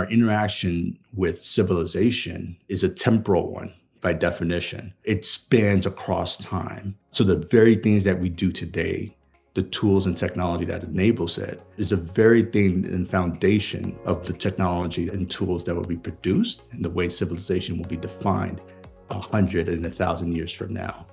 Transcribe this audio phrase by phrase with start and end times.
[0.00, 4.94] our interaction with civilization is a temporal one by definition.
[5.04, 6.96] It spans across time.
[7.10, 9.14] So the very things that we do today,
[9.52, 14.32] the tools and technology that enables it, is the very thing and foundation of the
[14.32, 18.62] technology and tools that will be produced and the way civilization will be defined
[19.10, 21.06] a hundred and a thousand years from now.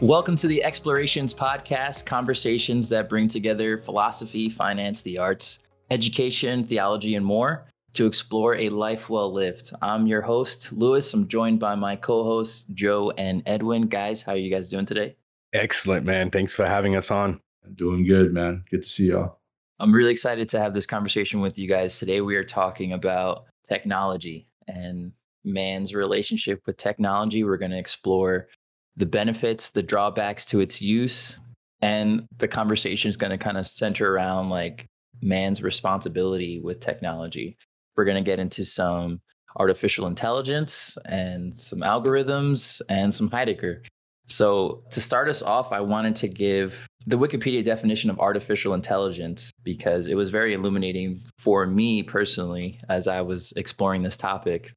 [0.00, 5.60] Welcome to the Explorations Podcast, conversations that bring together philosophy, finance, the arts,
[5.90, 9.70] education, theology, and more to explore a life well lived.
[9.82, 11.12] I'm your host, Louis.
[11.12, 13.82] I'm joined by my co hosts, Joe and Edwine.
[13.82, 15.16] Guys, how are you guys doing today?
[15.52, 16.30] Excellent, man.
[16.30, 17.40] Thanks for having us on.
[17.74, 18.64] Doing good, man.
[18.70, 19.38] Good to see y'all.
[19.78, 21.98] I'm really excited to have this conversation with you guys.
[21.98, 25.12] Today, we are talking about technology and
[25.44, 27.44] man's relationship with technology.
[27.44, 28.48] We're going to explore
[28.96, 31.38] the benefits, the drawbacks to its use,
[31.80, 34.86] and the conversation is going to kind of center around like
[35.22, 37.56] man's responsibility with technology.
[37.96, 39.20] We're going to get into some
[39.56, 43.82] artificial intelligence and some algorithms and some Heidegger.
[44.26, 49.50] So, to start us off, I wanted to give the Wikipedia definition of artificial intelligence
[49.62, 54.72] because it was very illuminating for me personally as I was exploring this topic.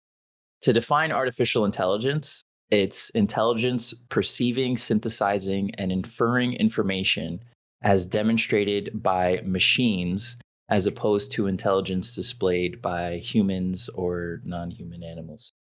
[0.63, 7.39] To define artificial intelligence, it's intelligence perceiving, synthesizing, and inferring information
[7.86, 10.38] as demonstrated by machines
[10.69, 15.53] as opposed to intelligence displayed by humans or non human animals.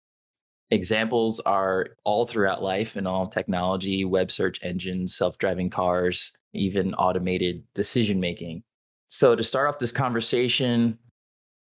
[0.72, 6.94] Examples are all throughout life and all technology, web search engines, self driving cars, even
[6.96, 8.64] automated decision making.
[9.10, 10.98] So, to start off this conversation,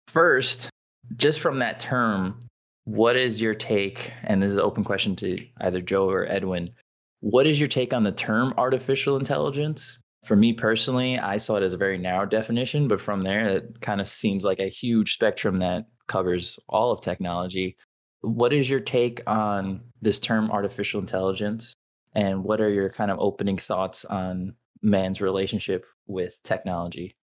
[0.08, 0.70] first,
[1.17, 2.39] just from that term,
[2.86, 4.14] what is your take?
[4.23, 6.72] And this is an open question to either Joe or Edwine.
[7.20, 10.00] What is your take on the term artificial intelligence?
[10.28, 13.80] For me personally, I saw it as a very narrow definition, but from there, it
[13.80, 17.78] kind of seems like a huge spectrum that covers all of technology.
[18.20, 21.75] What is your take on this term artificial intelligence?
[22.14, 27.15] And what are your kind of opening thoughts on man's relationship with technology?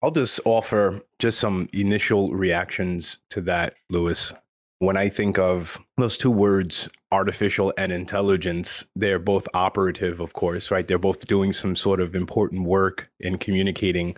[0.00, 4.32] I'll just offer just some initial reactions to that, Louis.
[4.78, 10.70] When I think of those two words, artificial and intelligence, they're both operative, of course,
[10.70, 10.86] right?
[10.86, 14.16] They're both doing some sort of important work in communicating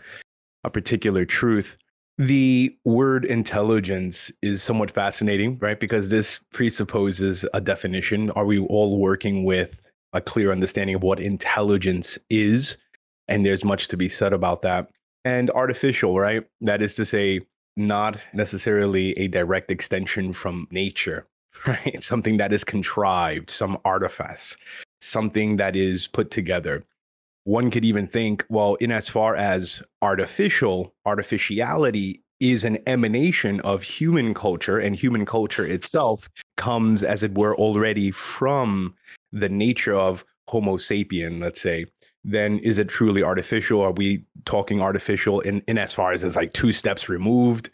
[0.64, 1.76] a particular truth.
[2.18, 5.78] The word intelligence is somewhat fascinating, right?
[5.78, 8.32] Because this presupposes a definition.
[8.32, 9.78] Are we all working with
[10.12, 12.76] a clear understanding of what intelligence is?
[13.28, 14.88] And there's much to be said about that.
[15.24, 16.44] And artificial, right?
[16.60, 17.42] That is to say,
[17.78, 21.26] not necessarily a direct extension from nature,
[21.66, 22.02] right?
[22.02, 24.56] Something that is contrived, some artifice,
[25.00, 26.84] something that is put together.
[27.44, 33.82] One could even think, well, in as far as artificial, artificiality is an emanation of
[33.82, 38.94] human culture, and human culture itself comes, as it were, already from
[39.32, 41.86] the nature of Homo sapien, let's say,
[42.30, 43.80] then is it truly artificial?
[43.80, 47.70] Are we talking artificial in, in as far as it's like two steps removed?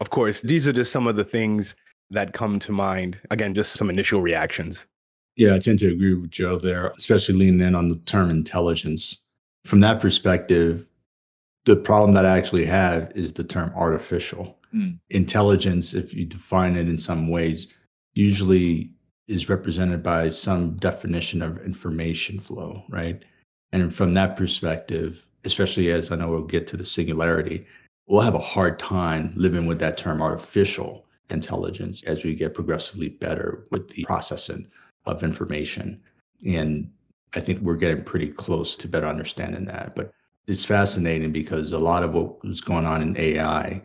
[0.00, 1.74] Of course, these are just some of the things
[2.10, 3.18] that come to mind.
[3.30, 4.86] Again, just some initial reactions.
[5.36, 9.22] Yeah, I tend to agree with Joe there, especially leaning in on the term intelligence.
[9.64, 10.86] From that perspective,
[11.64, 14.58] the problem that I actually have is the term artificial.
[14.74, 14.98] Mm.
[15.10, 17.68] Intelligence, if you define it in some ways,
[18.14, 18.92] usually
[19.26, 23.22] is represented by some definition of information flow, right?
[23.76, 27.66] And from that perspective, especially as I know we'll get to the singularity,
[28.06, 33.10] we'll have a hard time living with that term artificial intelligence as we get progressively
[33.10, 34.66] better with the processing
[35.04, 36.00] of information.
[36.46, 36.90] And
[37.34, 39.94] I think we're getting pretty close to better understanding that.
[39.94, 40.10] But
[40.48, 43.82] it's fascinating because a lot of what was going on in AI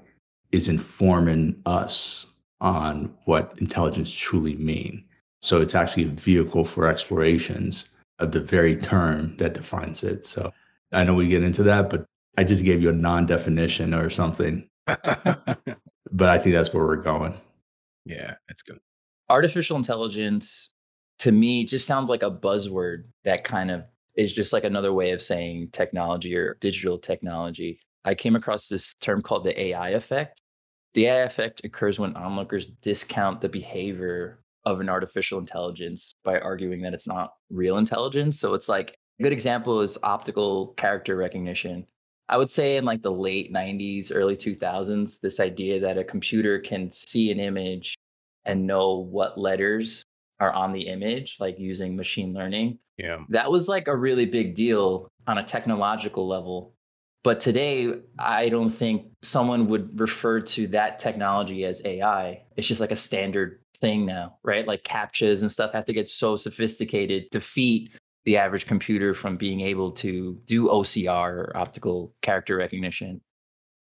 [0.53, 2.28] is informing us
[2.62, 5.03] on what intelligence truly mean.
[5.41, 7.90] So it's actually a vehicle for explorations
[8.21, 10.25] of the very term that defines it.
[10.25, 10.51] So
[10.91, 12.05] I know we get into that, but
[12.37, 14.69] I just gave you a non definition or something.
[14.85, 17.34] but I think that's where we're going.
[18.05, 18.79] Yeah, that's good.
[19.29, 20.73] Artificial intelligence
[21.19, 23.84] to me just sounds like a buzzword that kind of
[24.16, 27.79] is just like another way of saying technology or digital technology.
[28.03, 30.41] I came across this term called the AI effect.
[30.93, 36.81] The AI effect occurs when onlookers discount the behavior of an artificial intelligence by arguing
[36.81, 38.40] that it's not real intelligence.
[38.40, 41.85] So it's like a good example is optical character recognition.
[42.29, 46.59] I would say in like the late 90s, early 2000s, this idea that a computer
[46.59, 47.96] can see an image
[48.46, 50.03] and know what letters
[50.40, 52.79] are on the image, like using machine learning.
[52.97, 53.19] Yeah.
[53.29, 56.73] That was like a really big deal on a technological level.
[57.23, 62.43] But today, I don't think someone would refer to that technology as AI.
[62.55, 64.66] It's just like a standard thing now, right?
[64.66, 67.91] Like CAPTCHAs and stuff have to get so sophisticated to defeat
[68.25, 73.22] the average computer from being able to do OCR or optical character recognition.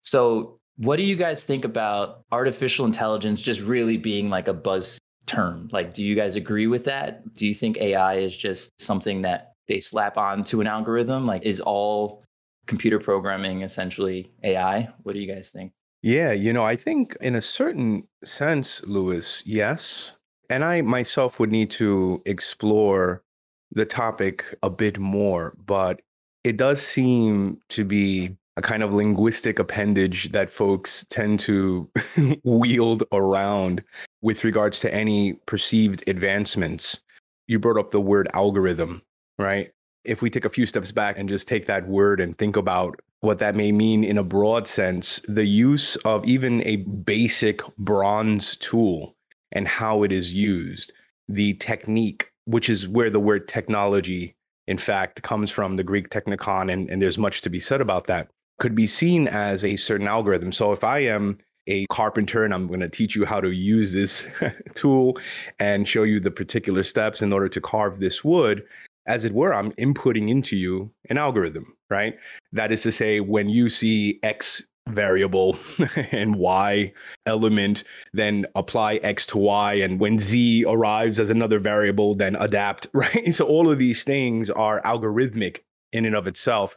[0.01, 4.99] So, what do you guys think about artificial intelligence just really being like a buzz
[5.25, 5.69] term?
[5.71, 7.33] Like, do you guys agree with that?
[7.33, 11.25] Do you think AI is just something that they slap onto an algorithm?
[11.25, 12.23] Like, is all
[12.67, 14.89] computer programming essentially AI?
[15.01, 15.71] What do you guys think?
[16.01, 20.15] Yeah, you know, I think in a certain sense, Louis, yes.
[20.49, 23.23] And I myself would need to explore
[23.71, 26.01] the topic a bit more, but
[26.43, 31.89] it does seem to be a kind of linguistic appendage that folks tend to
[32.43, 33.83] wield around
[34.21, 36.99] with regards to any perceived advancements.
[37.47, 39.01] You brought up the word algorithm,
[39.37, 39.71] right?
[40.05, 42.99] If we take a few steps back and just take that word and think about
[43.21, 48.55] what that may mean in a broad sense, the use of even a basic bronze
[48.57, 49.15] tool
[49.51, 50.93] and how it is used,
[51.27, 54.35] the technique, which is where the word technology,
[54.67, 58.07] in fact, comes from, the Greek technikon, and, and there's much to be said about
[58.07, 58.29] that
[58.59, 60.51] could be seen as a certain algorithm.
[60.51, 61.37] So if I am
[61.67, 64.27] a carpenter and I'm going to teach you how to use this
[64.73, 65.17] tool
[65.59, 68.63] and show you the particular steps in order to carve this wood,
[69.07, 72.17] as it were, I'm inputting into you an algorithm, right?
[72.51, 75.57] That is to say, when you see X variable
[76.11, 76.93] and Y
[77.25, 77.83] element,
[78.13, 79.73] then apply X to Y.
[79.75, 83.33] And when Z arrives as another variable, then adapt, right?
[83.33, 85.59] So all of these things are algorithmic
[85.91, 86.75] in and of itself.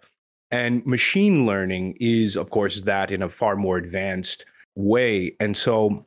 [0.50, 4.44] And machine learning is, of course, that in a far more advanced
[4.74, 5.36] way.
[5.38, 6.06] And so,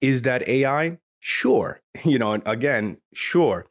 [0.00, 0.98] is that AI?
[1.20, 1.80] Sure.
[2.04, 3.66] You know, and again, sure.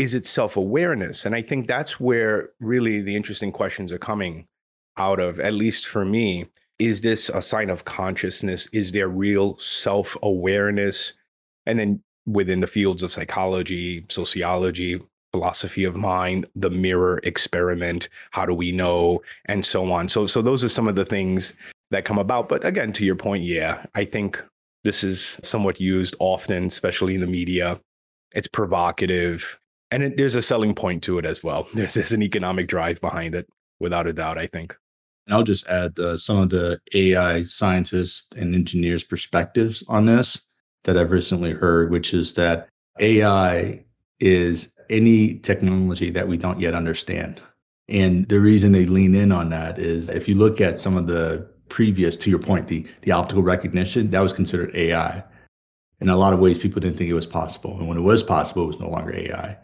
[0.00, 1.26] Is it self awareness?
[1.26, 4.46] And I think that's where really the interesting questions are coming
[4.96, 6.46] out of, at least for me.
[6.78, 8.66] Is this a sign of consciousness?
[8.72, 11.12] Is there real self awareness?
[11.66, 15.02] And then within the fields of psychology, sociology,
[15.32, 20.08] philosophy of mind, the mirror experiment, how do we know, and so on.
[20.08, 21.52] So, so those are some of the things
[21.90, 22.48] that come about.
[22.48, 24.42] But again, to your point, yeah, I think
[24.82, 27.78] this is somewhat used often, especially in the media.
[28.32, 29.59] It's provocative,
[29.90, 31.66] and it, there's a selling point to it as well.
[31.74, 33.48] There's, there's an economic drive behind it,
[33.78, 34.38] without a doubt.
[34.38, 34.76] I think.
[35.26, 40.46] And I'll just add uh, some of the AI scientists and engineers' perspectives on this
[40.84, 43.84] that I've recently heard, which is that AI
[44.18, 47.40] is any technology that we don't yet understand.
[47.88, 51.06] And the reason they lean in on that is if you look at some of
[51.06, 55.24] the previous, to your point, the, the optical recognition, that was considered AI.
[56.00, 57.78] In a lot of ways, people didn't think it was possible.
[57.78, 59.58] And when it was possible, it was no longer AI.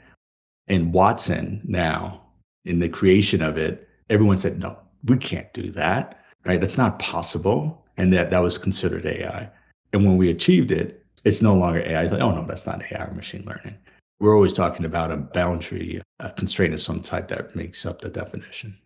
[0.68, 2.22] And Watson now,
[2.64, 6.60] in the creation of it, everyone said, no, we can't do that, right?
[6.60, 7.84] That's not possible.
[7.96, 9.50] And that that was considered AI.
[9.92, 12.02] And when we achieved it, it's no longer AI.
[12.02, 13.76] It's like, oh no, that's not AI or machine learning
[14.20, 18.08] we're always talking about a boundary, a constraint of some type that makes up the
[18.08, 18.76] definition.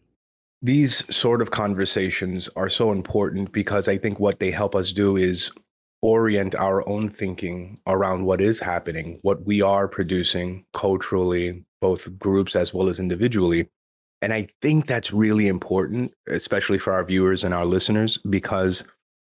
[0.62, 5.16] These sort of conversations are so important because I think what they help us do
[5.16, 5.52] is
[6.02, 12.54] orient our own thinking around what is happening, what we are producing culturally, both groups
[12.54, 13.68] as well as individually.
[14.22, 18.84] And I think that's really important, especially for our viewers and our listeners, because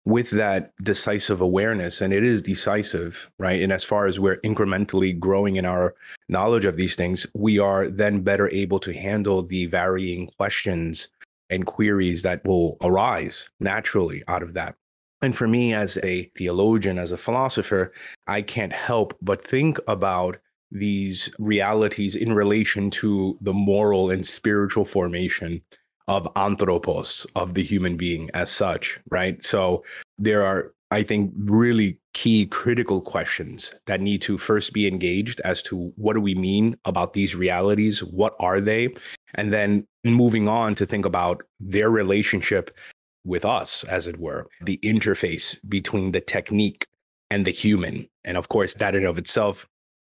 [0.05, 3.61] with that decisive awareness, and it is decisive, right?
[3.61, 5.97] And as far as we're incrementally growing in our
[6.29, 11.09] knowledge of these things, we are then better able to handle the varying questions
[11.51, 14.77] and queries that will arise naturally out of that.
[15.23, 17.93] And for me, as a theologian, as a philosopher,
[18.29, 20.37] I can't help but think about
[20.71, 25.63] these realities in relation to the moral and spiritual formation
[26.09, 29.45] of anthropos, of the human being as such, right?
[29.45, 29.85] So
[30.19, 35.63] there are, I think, really key critical questions that need to first be engaged as
[35.63, 38.05] to what do we mean about these realities?
[38.05, 38.95] What are they?
[39.35, 42.77] And then moving on to think about their relationship
[43.25, 46.87] with us, as it were, the interface between the technique
[47.31, 48.09] and the human.
[48.25, 49.67] And of course, that in of itself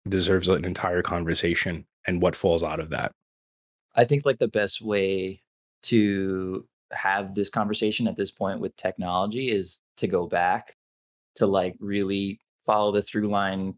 [0.09, 3.13] deserves an entire conversation and what falls out of that.
[3.95, 5.43] I think like the best way
[5.85, 10.77] to have this conversation at this point with technology is to go back
[11.37, 13.75] to like really follow the through line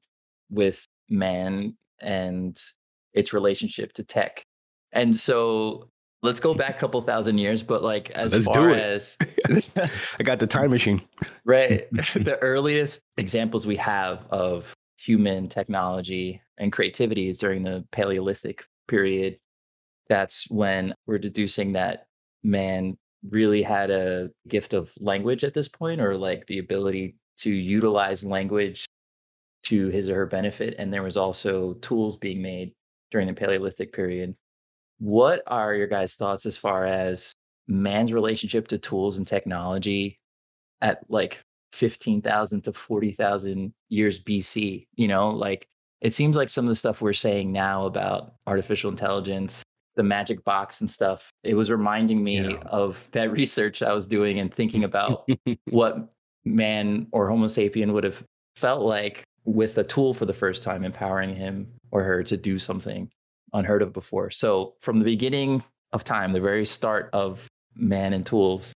[0.50, 2.60] with man and
[3.12, 4.44] its relationship to tech.
[4.92, 5.90] And so
[6.22, 9.16] let's go back a couple thousand years, but like as let's far as
[10.18, 11.02] I got the time machine.
[11.46, 11.90] Right.
[11.92, 14.74] the earliest examples we have of
[15.04, 19.38] human technology and creativity is during the Paleolithic period
[20.08, 22.06] that's when we're deducing that
[22.42, 22.96] man
[23.30, 28.24] really had a gift of language at this point or like the ability to utilize
[28.24, 28.84] language
[29.62, 32.72] to his or her benefit and there was also tools being made
[33.10, 34.34] during the paleolithic period.
[34.98, 37.32] What are your guys thoughts as far as
[37.66, 40.18] man's relationship to tools and technology
[40.82, 41.42] at like
[41.74, 45.66] 15,000 to 40,000 years BC you know like
[46.00, 49.64] it seems like some of the stuff we're saying now about artificial intelligence
[49.96, 52.56] the magic box and stuff, it was reminding me yeah.
[52.66, 55.28] of that research I was doing and thinking about
[55.70, 56.12] what
[56.44, 58.22] man or Homo sapien would have
[58.56, 62.58] felt like with a tool for the first time, empowering him or her to do
[62.58, 63.10] something
[63.52, 64.30] unheard of before.
[64.30, 65.62] So, from the beginning
[65.92, 68.72] of time, the very start of man and tools,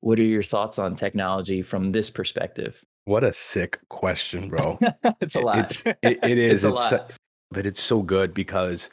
[0.00, 2.84] what are your thoughts on technology from this perspective?
[3.06, 4.78] What a sick question, bro.
[5.20, 5.58] it's a lot.
[5.58, 6.64] It's, it, it is.
[6.64, 7.06] it's, uh, it's a,
[7.50, 8.90] but it's so good because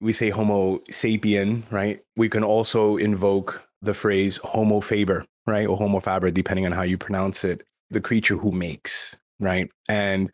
[0.00, 1.98] we say Homo sapien, right?
[2.16, 5.66] We can also invoke the phrase Homo faber, right?
[5.66, 9.70] Or Homo faber, depending on how you pronounce it, the creature who makes, right?
[9.88, 10.30] And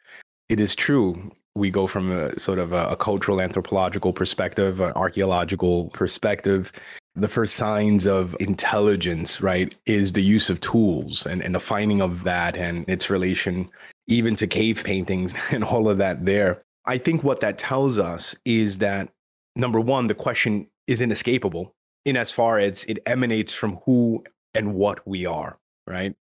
[0.48, 1.30] it is true.
[1.54, 6.72] We go from a sort of a, a cultural anthropological perspective, an archaeological perspective.
[7.14, 12.00] The first signs of intelligence, right, is the use of tools and, and the finding
[12.00, 13.69] of that and its relation
[14.07, 16.62] even to cave paintings and all of that there.
[16.85, 19.09] I think what that tells us is that
[19.54, 24.75] number one, the question is inescapable in as far as it emanates from who and
[24.75, 26.14] what we are, right?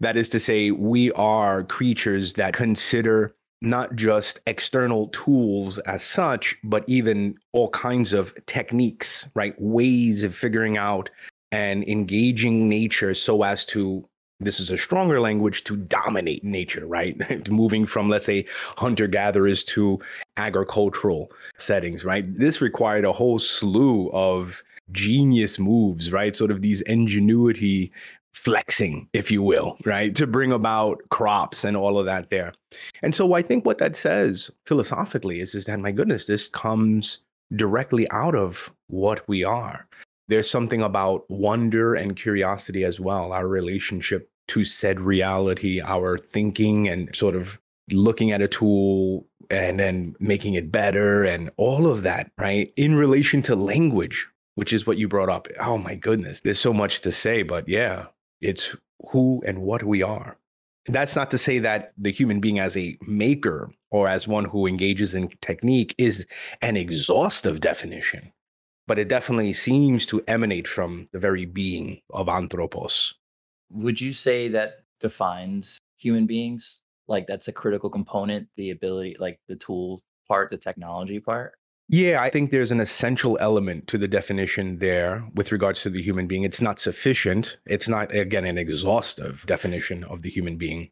[0.00, 6.56] That is to say, we are creatures that consider not just external tools as such,
[6.62, 9.54] but even all kinds of techniques, right?
[9.60, 11.10] Ways of figuring out
[11.50, 14.06] and engaging nature so as to
[14.40, 17.16] this is a stronger language to dominate nature, right?
[17.50, 18.46] Moving from, let's say,
[18.76, 19.98] hunter gatherers to
[20.36, 22.24] agricultural settings, right?
[22.38, 24.62] This required a whole slew of
[24.92, 26.36] genius moves, right?
[26.36, 27.90] Sort of these ingenuity
[28.44, 30.14] flexing, if you will, right?
[30.14, 32.52] To bring about crops and all of that there.
[33.02, 37.20] And so I think what that says philosophically is, is that, my goodness, this comes
[37.56, 39.86] directly out of what we are
[40.28, 46.88] there's something about wonder and curiosity as well, our relationship to said reality, our thinking
[46.88, 47.58] and sort of
[47.90, 52.72] looking at a tool and then making it better and all of that, right?
[52.76, 55.48] In relation to language, which is what you brought up.
[55.60, 58.06] Oh my goodness, there's so much to say, but yeah,
[58.40, 58.74] it's
[59.10, 60.38] who and what we are.
[60.86, 64.66] That's not to say that the human being as a maker or as one who
[64.66, 66.26] engages in technique is
[66.62, 68.32] an exhaustive definition
[68.88, 73.14] but it definitely seems to emanate from the very being of anthropos.
[73.70, 76.80] Would you say that defines human beings?
[77.06, 81.52] Like that's a critical component, the ability, like the tool part, the technology part?
[81.90, 86.02] Yeah, I think there's an essential element to the definition there with regards to the
[86.02, 86.42] human being.
[86.42, 87.56] It's not sufficient.
[87.64, 90.90] It's not, again, an exhaustive definition of the human being,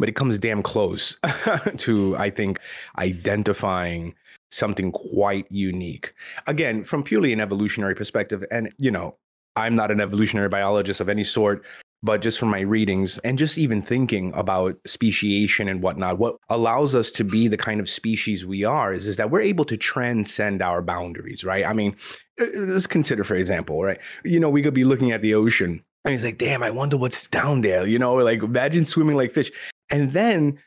[0.00, 1.16] but it comes damn close
[1.76, 2.58] to, I think,
[2.98, 4.16] identifying
[4.50, 6.12] something quite unique.
[6.48, 9.16] Again, from purely an evolutionary perspective, and you know,
[9.54, 11.64] I'm not an evolutionary biologist of any sort,
[12.02, 16.94] but just from my readings and just even thinking about speciation and whatnot, what allows
[16.94, 19.76] us to be the kind of species we are is, is that we're able to
[19.76, 21.66] transcend our boundaries, right?
[21.66, 21.94] I mean,
[22.40, 23.98] uh, let's consider, for example, right?
[24.24, 26.96] You know, we could be looking at the ocean and he's like, damn, I wonder
[26.96, 27.86] what's down there.
[27.86, 29.52] You know, like imagine swimming like fish.
[29.90, 30.58] And then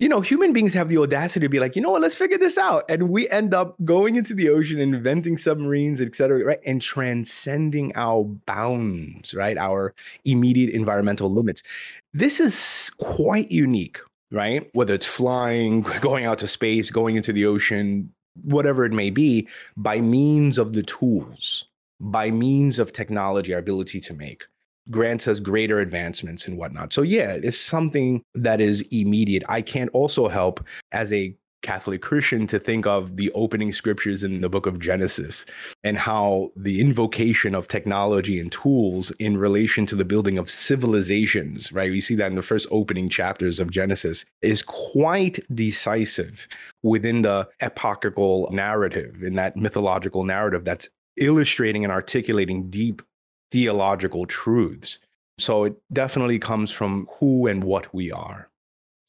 [0.00, 2.38] you know, human beings have the audacity to be like, you know what, let's figure
[2.38, 2.84] this out.
[2.88, 6.58] And we end up going into the ocean, inventing submarines, et cetera, right?
[6.64, 9.58] And transcending our bounds, right?
[9.58, 11.62] Our immediate environmental limits.
[12.14, 13.98] This is quite unique,
[14.32, 14.70] right?
[14.72, 18.10] Whether it's flying, going out to space, going into the ocean,
[18.42, 21.66] whatever it may be, by means of the tools,
[22.00, 24.46] by means of technology, our ability to make
[24.88, 26.92] grants us greater advancements and whatnot.
[26.92, 29.42] So, yeah, it's something that is immediate.
[29.48, 34.40] I can't also help as a Catholic Christian to think of the opening scriptures in
[34.40, 35.44] the book of Genesis
[35.84, 41.70] and how the invocation of technology and tools in relation to the building of civilizations,
[41.70, 41.90] right?
[41.90, 46.48] We see that in the first opening chapters of Genesis is quite decisive
[46.82, 53.02] within the epochical narrative, in that mythological narrative that's illustrating and articulating deep
[53.50, 54.98] theological truths.
[55.38, 58.48] So it definitely comes from who and what we are.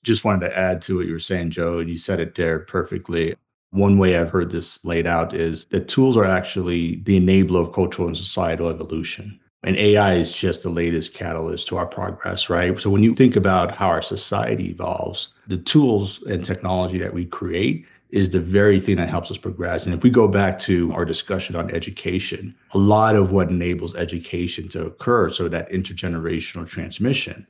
[0.03, 2.59] Just wanted to add to what you were saying, Joe, and you said it there
[2.59, 3.35] perfectly.
[3.71, 7.73] One way I've heard this laid out is that tools are actually the enabler of
[7.73, 9.39] cultural and societal evolution.
[9.63, 12.79] And AI is just the latest catalyst to our progress, right?
[12.79, 17.25] So when you think about how our society evolves, the tools and technology that we
[17.25, 19.85] create is the very thing that helps us progress.
[19.85, 23.95] And if we go back to our discussion on education, a lot of what enables
[23.95, 27.47] education to occur, so that intergenerational transmission,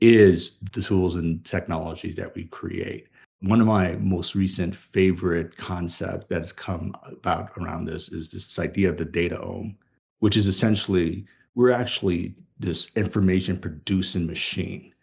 [0.00, 3.08] is the tools and technologies that we create.
[3.40, 8.58] One of my most recent favorite concepts that has come about around this is this
[8.58, 9.76] idea of the dataome,
[10.20, 14.93] which is essentially we're actually this information producing machine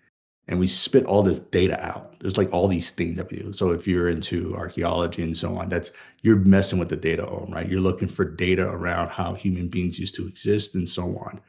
[0.47, 2.19] and we spit all this data out.
[2.19, 3.53] There's like all these things that we do.
[3.53, 7.67] So if you're into archaeology and so on, that's you're messing with the dataome, right?
[7.67, 11.41] You're looking for data around how human beings used to exist and so on.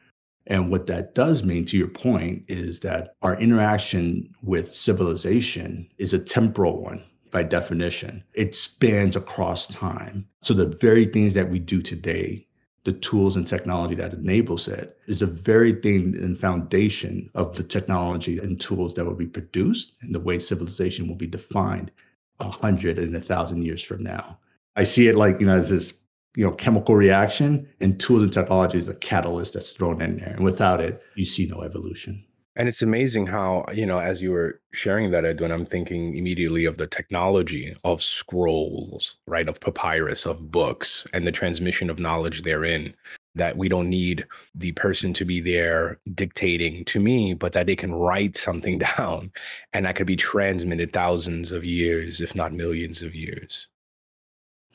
[0.47, 6.13] And what that does mean, to your point, is that our interaction with civilization is
[6.13, 8.23] a temporal one by definition.
[8.33, 10.27] It spans across time.
[10.41, 12.47] So the very things that we do today
[12.85, 17.63] the tools and technology that enables it is a very thing and foundation of the
[17.63, 21.91] technology and tools that will be produced and the way civilization will be defined
[22.39, 24.37] a hundred and a thousand years from now.
[24.75, 25.99] I see it like, you know, as this,
[26.35, 30.33] you know, chemical reaction and tools and technology is a catalyst that's thrown in there.
[30.33, 32.25] And without it, you see no evolution.
[32.55, 36.65] And it's amazing how, you know, as you were sharing that, Edwine, I'm thinking immediately
[36.65, 39.49] of the technology of scrolls, right?
[39.49, 42.93] Of papyrus, of books, and the transmission of knowledge therein.
[43.35, 47.75] That we don't need the person to be there dictating to me, but that they
[47.75, 49.31] can write something down
[49.73, 53.67] and that could be transmitted thousands of years, if not millions of years.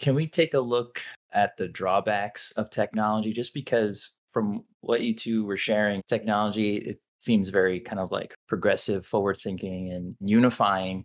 [0.00, 1.00] Can we take a look
[1.32, 3.32] at the drawbacks of technology?
[3.32, 9.06] Just because from what you two were sharing, technology, seems very kind of like progressive,
[9.06, 11.04] forward thinking, and unifying.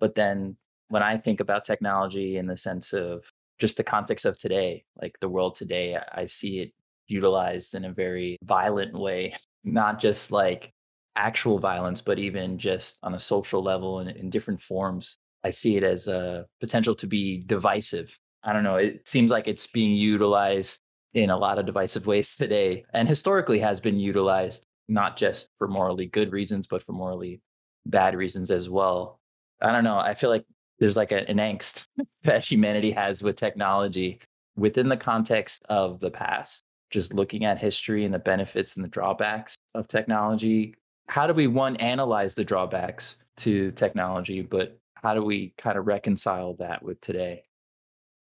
[0.00, 0.56] But then
[0.88, 3.24] when I think about technology in the sense of
[3.58, 6.72] just the context of today, like the world today, I see it
[7.08, 9.34] utilized in a very violent way,
[9.64, 10.70] not just like
[11.16, 15.18] actual violence, but even just on a social level and in different forms.
[15.44, 18.16] I see it as a potential to be divisive.
[18.44, 18.76] I don't know.
[18.76, 20.80] It seems like it's being utilized
[21.14, 25.68] in a lot of divisive ways today and historically has been utilized not just for
[25.68, 27.40] morally good reasons, but for morally
[27.86, 29.20] bad reasons as well.
[29.60, 29.98] I don't know.
[29.98, 30.44] I feel like
[30.78, 31.86] there's like a, an angst
[32.22, 34.20] that humanity has with technology
[34.56, 36.62] within the context of the past.
[36.90, 40.74] Just looking at history and the benefits and the drawbacks of technology.
[41.08, 45.86] How do we, one, analyze the drawbacks to technology, but how do we kind of
[45.86, 47.44] reconcile that with today?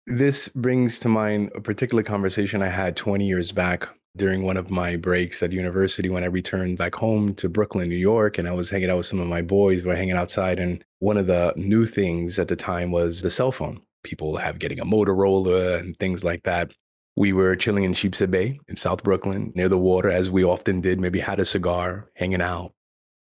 [0.07, 3.88] This brings to mind a particular conversation I had 20 years back
[4.19, 7.97] during one of my breaks at university when I returned back home to Brooklyn, New
[7.97, 9.83] York, and I was hanging out with some of my boys.
[9.83, 13.31] We were hanging outside, and one of the new things at the time was the
[13.31, 13.81] cell phone.
[14.03, 16.73] People have getting a Motorola and things like that.
[17.17, 20.81] We were chilling in Sheepshead Bay in South Brooklyn near the water, as we often
[20.81, 22.75] did, maybe had a cigar, hanging out.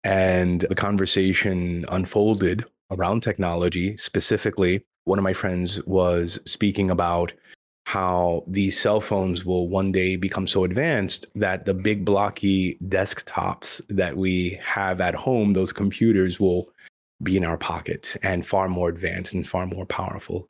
[0.03, 3.97] And the conversation unfolded around technology.
[3.97, 7.33] Specifically, one of my friends was speaking about
[7.85, 13.81] how these cell phones will one day become so advanced that the big blocky desktops
[13.89, 16.69] that we have at home, those computers will
[17.23, 20.49] be in our pockets and far more advanced and far more powerful.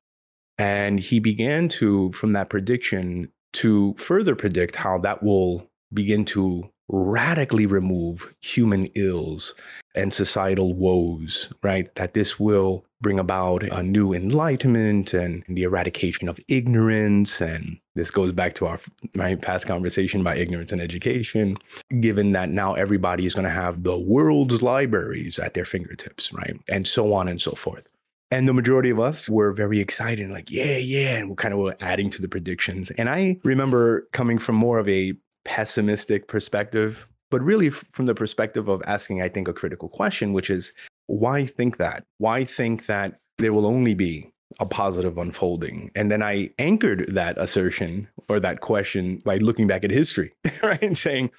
[0.58, 6.70] And he began to, from that prediction, to further predict how that will begin to
[6.88, 9.54] radically remove human ills
[9.94, 11.92] and societal woes, right?
[11.96, 17.40] That this will bring about a new enlightenment and the eradication of ignorance.
[17.40, 18.80] And this goes back to our
[19.14, 21.58] right, past conversation about ignorance and education,
[22.00, 26.58] given that now everybody is going to have the world's libraries at their fingertips, right?
[26.68, 27.92] And so on and so forth.
[28.30, 31.18] And the majority of us were very excited, like, yeah, yeah.
[31.18, 32.90] And we're kind of adding to the predictions.
[32.92, 35.12] And I remember coming from more of a
[35.44, 40.48] pessimistic perspective, but really from the perspective of asking, I think, a critical question, which
[40.48, 40.72] is
[41.06, 42.04] why think that?
[42.18, 45.90] Why think that there will only be a positive unfolding?
[45.94, 50.82] And then I anchored that assertion or that question by looking back at history, right?
[50.82, 51.30] And saying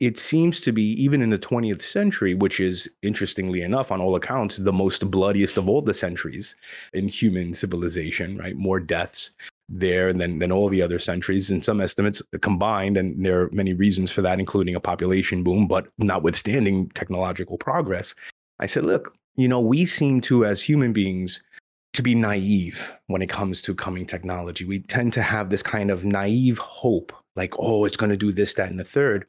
[0.00, 4.16] it seems to be, even in the 20th century, which is interestingly enough, on all
[4.16, 6.56] accounts, the most bloodiest of all the centuries
[6.92, 8.56] in human civilization, right?
[8.56, 9.30] More deaths,
[9.72, 11.50] there than, than all the other centuries.
[11.50, 15.66] In some estimates combined, and there are many reasons for that, including a population boom,
[15.66, 18.14] but notwithstanding technological progress.
[18.58, 21.42] I said, look, you know, we seem to, as human beings,
[21.94, 24.64] to be naive when it comes to coming technology.
[24.64, 28.32] We tend to have this kind of naive hope, like, oh, it's going to do
[28.32, 29.26] this, that, and the third.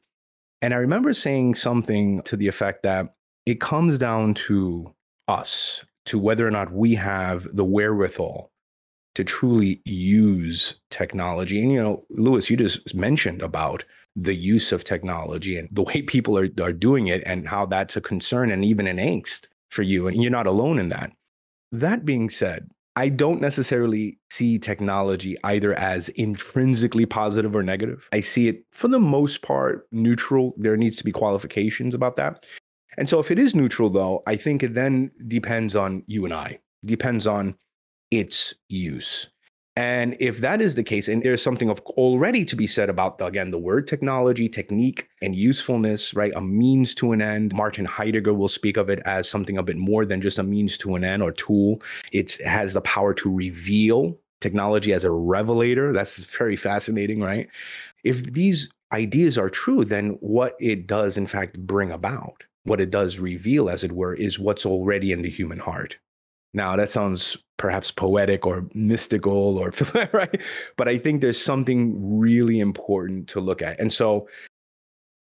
[0.61, 4.93] And I remember saying something to the effect that it comes down to
[5.27, 8.49] us, to whether or not we have the wherewithal
[9.15, 11.61] to truly use technology.
[11.61, 13.83] And, you know, Louis, you just mentioned about
[14.15, 17.95] the use of technology and the way people are, are doing it and how that's
[17.95, 20.07] a concern and even an angst for you.
[20.07, 21.11] And you're not alone in that.
[21.71, 28.07] That being said, I don't necessarily see technology either as intrinsically positive or negative.
[28.13, 30.53] I see it for the most part neutral.
[30.57, 32.45] There needs to be qualifications about that.
[32.97, 36.33] And so if it is neutral though, I think it then depends on you and
[36.33, 36.59] I.
[36.85, 37.55] Depends on
[38.11, 39.29] its use.
[39.75, 43.17] And if that is the case, and there's something of already to be said about
[43.17, 46.31] the, again the word technology, technique, and usefulness, right?
[46.35, 47.53] A means to an end.
[47.53, 50.77] Martin Heidegger will speak of it as something a bit more than just a means
[50.79, 51.81] to an end or tool.
[52.11, 55.91] It has the power to reveal technology as a revelator.
[55.91, 57.49] That's very fascinating, right?
[58.03, 62.91] If these ideas are true, then what it does, in fact, bring about, what it
[62.91, 65.97] does reveal, as it were, is what's already in the human heart.
[66.53, 69.71] Now, that sounds perhaps poetic or mystical or
[70.11, 70.41] right,
[70.75, 73.79] but I think there's something really important to look at.
[73.79, 74.27] And so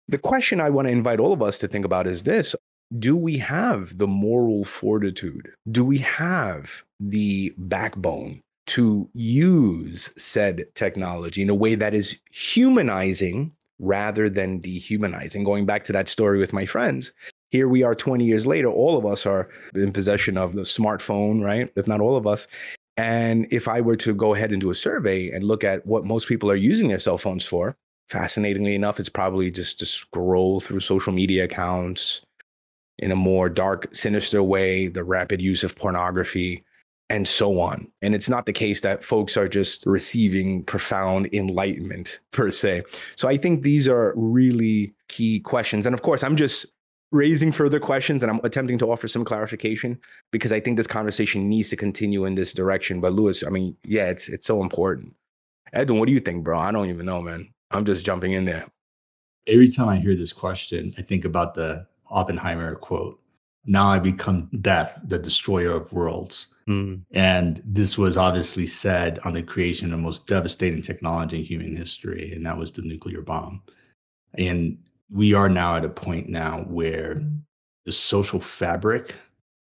[0.09, 2.57] the question I want to invite all of us to think about is this
[2.99, 5.53] Do we have the moral fortitude?
[5.71, 8.43] Do we have the backbone
[8.75, 15.45] to use said technology in a way that is humanizing rather than dehumanizing?
[15.45, 17.12] Going back to that story with my friends,
[17.51, 21.43] here we are 20 years later, all of us are in possession of the smartphone,
[21.43, 21.71] right?
[21.77, 22.47] If not all of us.
[22.97, 26.05] And if I were to go ahead and do a survey and look at what
[26.05, 27.77] most people are using their cell phones for,
[28.09, 32.23] fascinatingly enough, it's probably just to scroll through social media accounts
[32.99, 36.65] in a more dark, sinister way, the rapid use of pornography,
[37.11, 37.87] and so on.
[38.03, 42.83] And it's not the case that folks are just receiving profound enlightenment per se.
[43.17, 45.87] So I think these are really key questions.
[45.87, 46.67] And of course, I'm just
[47.12, 49.99] raising further questions and I'm attempting to offer some clarification
[50.33, 53.01] because I think this conversation needs to continue in this direction.
[53.01, 55.14] But Louis, I mean, yeah, it's it's so important.
[55.73, 56.59] Edwine, what do you think, bro?
[56.59, 57.49] I don't even know, man.
[57.71, 58.66] I'm just jumping in there.
[59.47, 63.21] Every time I hear this question, I think about the Oppenheimer quote.
[63.64, 66.47] Now I become death, the destroyer of worlds.
[66.69, 67.03] Mm.
[67.12, 71.77] And this was obviously said on the creation of the most devastating technology in human
[71.77, 73.62] history, and that was the nuclear bomb.
[74.37, 74.79] And
[75.11, 77.37] we are now at a point now where mm-hmm.
[77.85, 79.14] the social fabric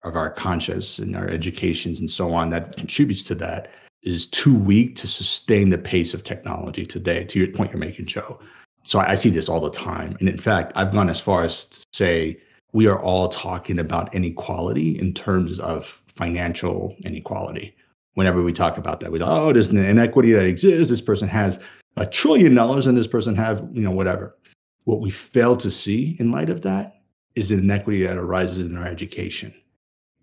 [0.03, 3.69] of our conscience and our educations and so on that contributes to that
[4.03, 8.05] is too weak to sustain the pace of technology today to your point you're making
[8.05, 8.39] joe.
[8.83, 10.17] So i see this all the time.
[10.19, 12.39] And in fact i've gone as far as to say
[12.73, 17.75] we are all talking about inequality in terms of financial inequality.
[18.15, 20.89] Whenever we talk about that we go oh there's an inequity that exists.
[20.89, 21.59] This person has
[21.95, 24.35] a trillion dollars and this person have you know whatever
[24.83, 27.01] what we fail to see in light of that
[27.35, 29.53] is the inequity that arises in our education.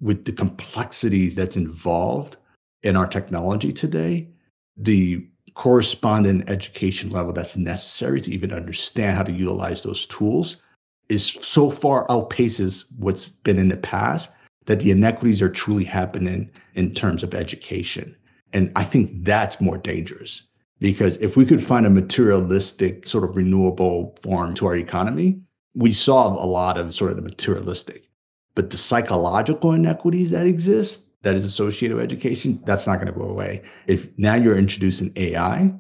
[0.01, 2.37] With the complexities that's involved
[2.83, 4.29] in our technology today,
[4.77, 10.59] the corresponding education level that's necessary to even understand how to utilize those tools
[11.09, 14.33] is so far outpaces what's been in the past
[14.67, 18.15] that the inequities are truly happening in terms of education.
[18.53, 20.47] And I think that's more dangerous
[20.81, 25.41] because if we could find a materialistic, sort of renewable form to our economy,
[25.75, 28.09] we solve a lot of sort of the materialistic.
[28.55, 33.19] But the psychological inequities that exist, that is associated with education, that's not going to
[33.19, 33.63] go away.
[33.87, 35.73] If now you're introducing AI,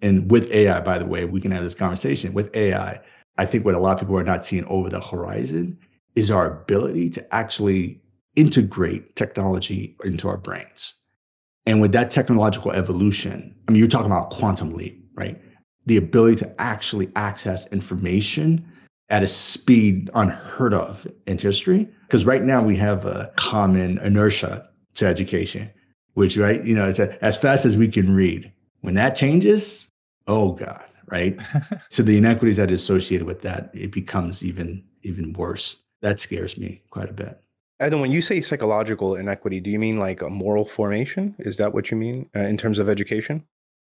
[0.00, 3.00] and with AI, by the way, we can have this conversation with AI.
[3.38, 5.78] I think what a lot of people are not seeing over the horizon
[6.14, 8.02] is our ability to actually
[8.36, 10.94] integrate technology into our brains.
[11.66, 15.40] And with that technological evolution, I mean, you're talking about quantum leap, right?
[15.86, 18.64] The ability to actually access information
[19.08, 21.88] at a speed unheard of in history.
[22.06, 25.70] Because right now we have a common inertia to education,
[26.14, 28.52] which, right, you know, it's a, as fast as we can read.
[28.80, 29.88] When that changes,
[30.26, 31.38] oh God, right?
[31.90, 35.82] so the inequities that are associated with that, it becomes even even worse.
[36.00, 37.41] That scares me quite a bit.
[37.82, 41.34] Adam, when you say psychological inequity, do you mean like a moral formation?
[41.40, 43.44] Is that what you mean uh, in terms of education?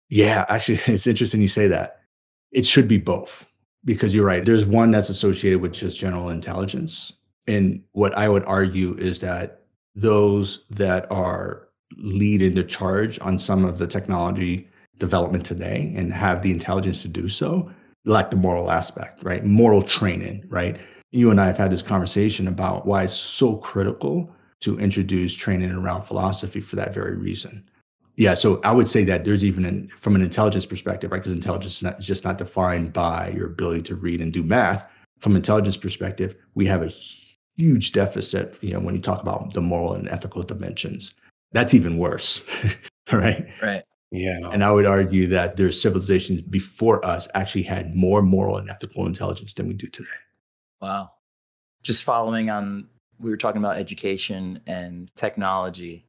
[0.09, 1.99] Yeah, actually, it's interesting you say that.
[2.51, 3.47] It should be both
[3.83, 4.45] because you're right.
[4.45, 7.13] There's one that's associated with just general intelligence.
[7.47, 9.63] And what I would argue is that
[9.95, 14.67] those that are leading the charge on some of the technology
[14.99, 17.71] development today and have the intelligence to do so
[18.05, 19.43] lack the moral aspect, right?
[19.43, 20.79] Moral training, right?
[21.11, 25.71] You and I have had this conversation about why it's so critical to introduce training
[25.71, 27.69] around philosophy for that very reason.
[28.17, 31.19] Yeah, so I would say that there's even an, from an intelligence perspective, right?
[31.19, 34.85] Because intelligence is not, just not defined by your ability to read and do math.
[35.19, 36.93] From intelligence perspective, we have a
[37.55, 38.57] huge deficit.
[38.61, 41.13] You know, when you talk about the moral and ethical dimensions,
[41.53, 42.43] that's even worse,
[43.11, 43.47] right?
[43.61, 43.83] Right.
[44.11, 44.49] Yeah.
[44.51, 49.05] And I would argue that there's civilizations before us actually had more moral and ethical
[49.05, 50.09] intelligence than we do today.
[50.81, 51.11] Wow.
[51.83, 52.87] Just following on,
[53.19, 56.05] we were talking about education and technology.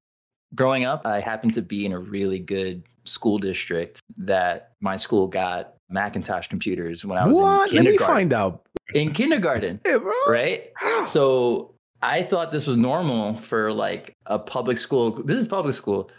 [0.55, 5.29] growing up, I happened to be in a really good school district that my school
[5.29, 7.69] got Macintosh computers when I was what?
[7.69, 8.01] in kindergarten.
[8.01, 8.63] Let me find out.
[8.95, 10.71] In kindergarten, yeah, right?
[11.05, 15.11] So I thought this was normal for like a public school.
[15.11, 16.11] This is public school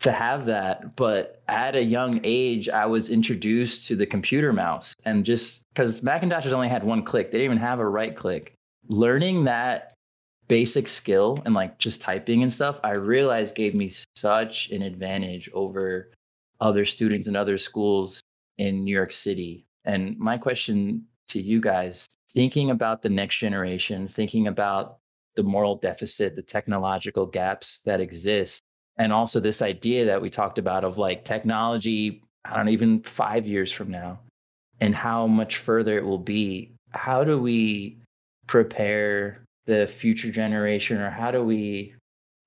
[0.00, 4.94] to have that, but at a young age, I was introduced to the computer mouse,
[5.04, 8.54] and just because Macintoshes only had one click, they didn't even have a right click.
[8.88, 9.94] Learning that
[10.46, 15.48] basic skill and like just typing and stuff, I realized gave me such an advantage
[15.54, 16.10] over
[16.60, 18.20] other students in other schools
[18.58, 19.66] in New York City.
[19.84, 24.98] And my question to you guys, thinking about the next generation, thinking about
[25.34, 28.60] the moral deficit, the technological gaps that exist,
[28.96, 33.02] and also this idea that we talked about of like technology, I don't know, even
[33.02, 34.20] five years from now,
[34.80, 36.72] and how much further it will be.
[36.90, 37.98] How do we
[38.46, 41.94] prepare the future generation, or how do we,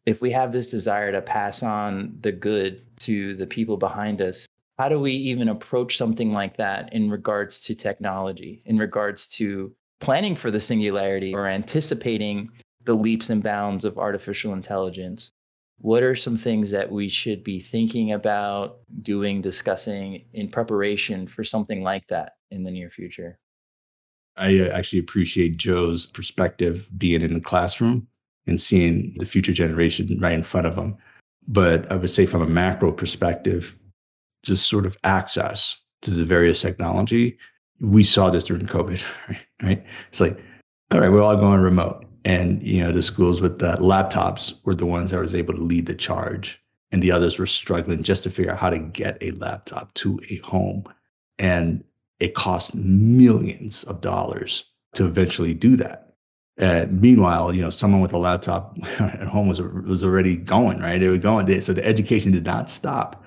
[0.06, 4.48] if we have this desire to pass on the good to the people behind us,
[4.78, 9.74] how do we even approach something like that in regards to technology, in regards to
[10.00, 12.52] planning for the singularity or anticipating
[12.84, 15.32] the leaps and bounds of artificial intelligence?
[15.80, 21.44] What are some things that we should be thinking about doing, discussing in preparation for
[21.44, 23.40] something like that in the near future?
[24.36, 28.08] I uh, actually appreciate Joe's perspective being in the classroom
[28.46, 30.98] and seeing the future generation right in front of them.
[31.48, 33.78] But I would say, from a macro perspective,
[34.44, 37.38] just sort of access to the various technology.
[37.80, 39.40] We saw this during COVID, right?
[39.62, 39.86] right?
[40.10, 40.40] It's like,
[40.92, 42.07] all right, we're all going remote.
[42.28, 45.62] And, you know, the schools with the laptops were the ones that was able to
[45.62, 46.62] lead the charge.
[46.92, 50.20] And the others were struggling just to figure out how to get a laptop to
[50.30, 50.84] a home.
[51.40, 51.86] And
[52.20, 56.16] it cost millions of dollars to eventually do that.
[56.60, 61.00] Uh, meanwhile, you know, someone with a laptop at home was was already going right.
[61.00, 61.62] They were going.
[61.62, 63.24] So the education did not stop.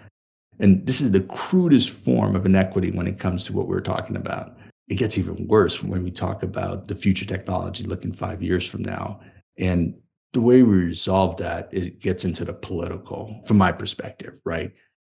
[0.58, 4.16] And this is the crudest form of inequity when it comes to what we're talking
[4.16, 4.58] about.
[4.90, 8.82] It gets even worse when we talk about the future technology looking five years from
[8.82, 9.20] now.
[9.58, 9.94] And
[10.32, 14.72] the way we resolve that, it gets into the political, from my perspective, right?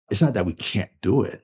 [0.10, 1.44] It's not that we can't do it.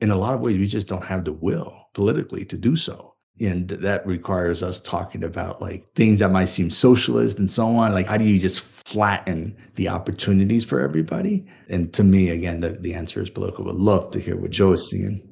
[0.00, 3.14] In a lot of ways, we just don't have the will politically to do so
[3.40, 7.92] and that requires us talking about like things that might seem socialist and so on
[7.92, 12.70] like how do you just flatten the opportunities for everybody and to me again the,
[12.70, 15.27] the answer is political would love to hear what joe is seeing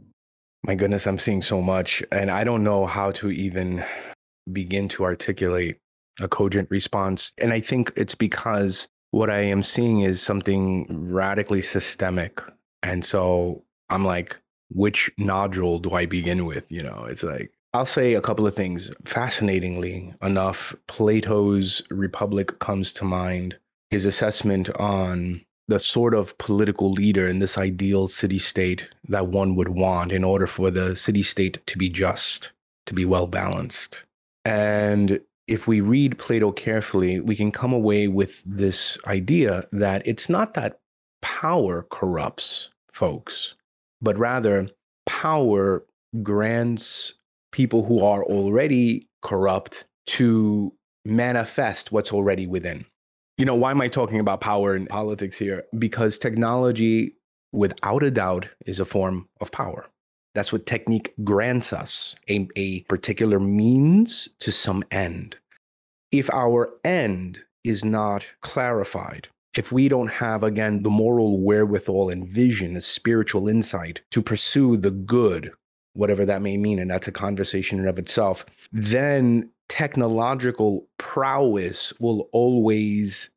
[0.66, 3.84] my goodness i'm seeing so much and i don't know how to even
[4.52, 5.78] begin to articulate
[6.20, 11.62] a cogent response and i think it's because what i am seeing is something radically
[11.62, 12.42] systemic
[12.82, 14.36] and so i'm like
[14.70, 18.54] which nodule do i begin with you know it's like I'll say a couple of
[18.54, 18.90] things.
[19.04, 23.58] Fascinatingly enough, Plato's Republic comes to mind.
[23.90, 29.56] His assessment on the sort of political leader in this ideal city state that one
[29.56, 32.52] would want in order for the city state to be just,
[32.86, 34.04] to be well balanced.
[34.44, 40.28] And if we read Plato carefully, we can come away with this idea that it's
[40.28, 40.78] not that
[41.20, 43.54] power corrupts folks,
[44.00, 44.68] but rather
[45.04, 45.84] power
[46.22, 47.14] grants
[47.52, 50.72] people who are already corrupt to
[51.04, 52.84] manifest what's already within.
[53.38, 55.64] You know, why am I talking about power and politics here?
[55.78, 57.16] Because technology,
[57.52, 59.86] without a doubt, is a form of power.
[60.34, 65.36] That's what technique grants us a, a particular means to some end.
[66.12, 72.28] If our end is not clarified, if we don't have, again, the moral wherewithal and
[72.28, 75.52] vision, the spiritual insight to pursue the good
[75.96, 82.28] whatever that may mean, and that's a conversation in of itself, then technological prowess will
[82.32, 83.30] always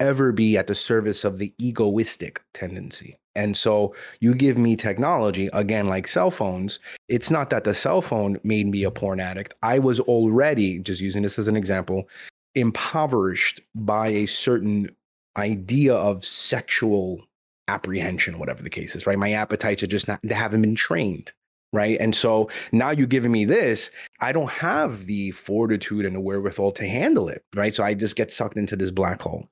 [0.00, 3.16] ever be at the service of the egoistic tendency.
[3.36, 6.78] And so you give me technology, again, like cell phones.
[7.08, 9.54] It's not that the cell phone made me a porn addict.
[9.62, 12.08] I was already, just using this as an example,
[12.54, 14.88] impoverished by a certain
[15.36, 17.24] idea of sexual
[17.66, 19.18] apprehension, whatever the case is, right?
[19.18, 21.32] My appetites are just not, they haven't been trained
[21.74, 21.98] right?
[22.00, 26.72] And so now you're giving me this, I don't have the fortitude and the wherewithal
[26.72, 27.74] to handle it, right?
[27.74, 29.48] So I just get sucked into this black hole.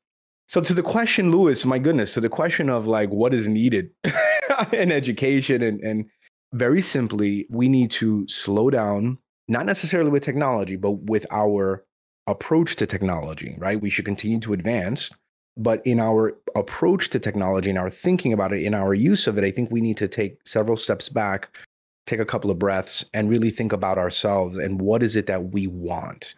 [0.48, 3.90] So to the question, Louis, my goodness, to the question of like what is needed
[4.72, 6.04] in education and and
[6.52, 11.84] very simply, we need to slow down, not necessarily with technology, but with our
[12.26, 13.80] approach to technology, right?
[13.80, 15.10] We should continue to advance,
[15.56, 19.38] but in our approach to technology, and our thinking about it, in our use of
[19.38, 21.48] it, I think we need to take several steps back
[22.06, 25.52] take a couple of breaths and really think about ourselves and what is it that
[25.52, 26.34] we want.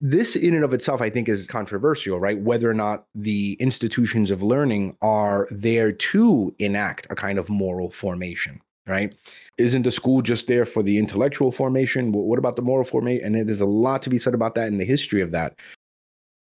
[0.00, 2.40] This in and of itself i think is controversial right?
[2.40, 7.90] Whether or not the institutions of learning are there to enact a kind of moral
[7.90, 9.14] formation right?
[9.58, 12.10] Isn't the school just there for the intellectual formation?
[12.10, 14.78] What about the moral formation and there's a lot to be said about that in
[14.78, 15.54] the history of that.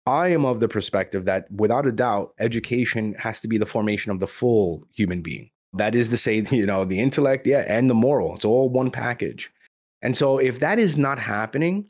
[0.06, 4.10] I am of the perspective that without a doubt education has to be the formation
[4.12, 7.88] of the full human being that is to say you know the intellect yeah and
[7.88, 9.50] the moral it's all one package
[10.02, 11.86] and so if that is not happening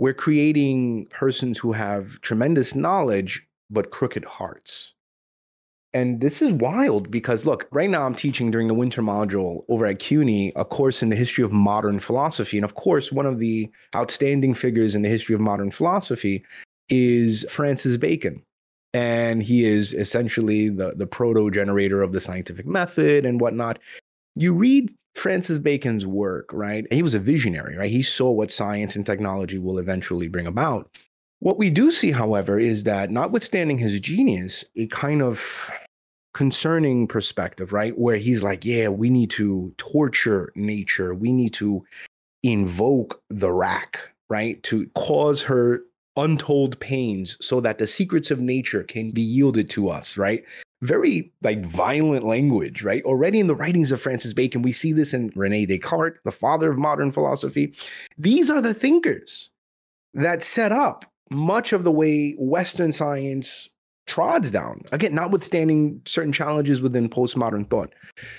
[0.00, 4.94] we're creating persons who have tremendous knowledge but crooked hearts.
[5.92, 9.84] And this is wild because look, right now I'm teaching during the winter module over
[9.84, 12.56] at CUNY a course in the history of modern philosophy.
[12.56, 16.46] And of course, one of the outstanding figures in the history of modern philosophy
[16.88, 18.42] is Francis Bacon.
[18.92, 23.78] And he is essentially the, the proto generator of the scientific method and whatnot.
[24.34, 26.86] You read Francis Bacon's work, right?
[26.92, 27.90] He was a visionary, right?
[27.90, 30.90] He saw what science and technology will eventually bring about.
[31.40, 35.70] What we do see, however, is that notwithstanding his genius, a kind of
[36.34, 37.98] concerning perspective, right?
[37.98, 41.84] Where he's like, yeah, we need to torture nature, we need to
[42.42, 44.62] invoke the rack, right?
[44.64, 45.82] To cause her
[46.20, 50.44] untold pains so that the secrets of nature can be yielded to us, right?
[50.82, 53.04] very like violent language, right?
[53.04, 56.70] Already in the writings of Francis Bacon, we see this in Rene Descartes, the father
[56.70, 57.74] of modern philosophy.
[58.16, 59.50] These are the thinkers
[60.14, 63.68] that set up much of the way Western science
[64.06, 64.82] trods down.
[64.90, 67.94] Again, notwithstanding certain challenges within postmodern thought.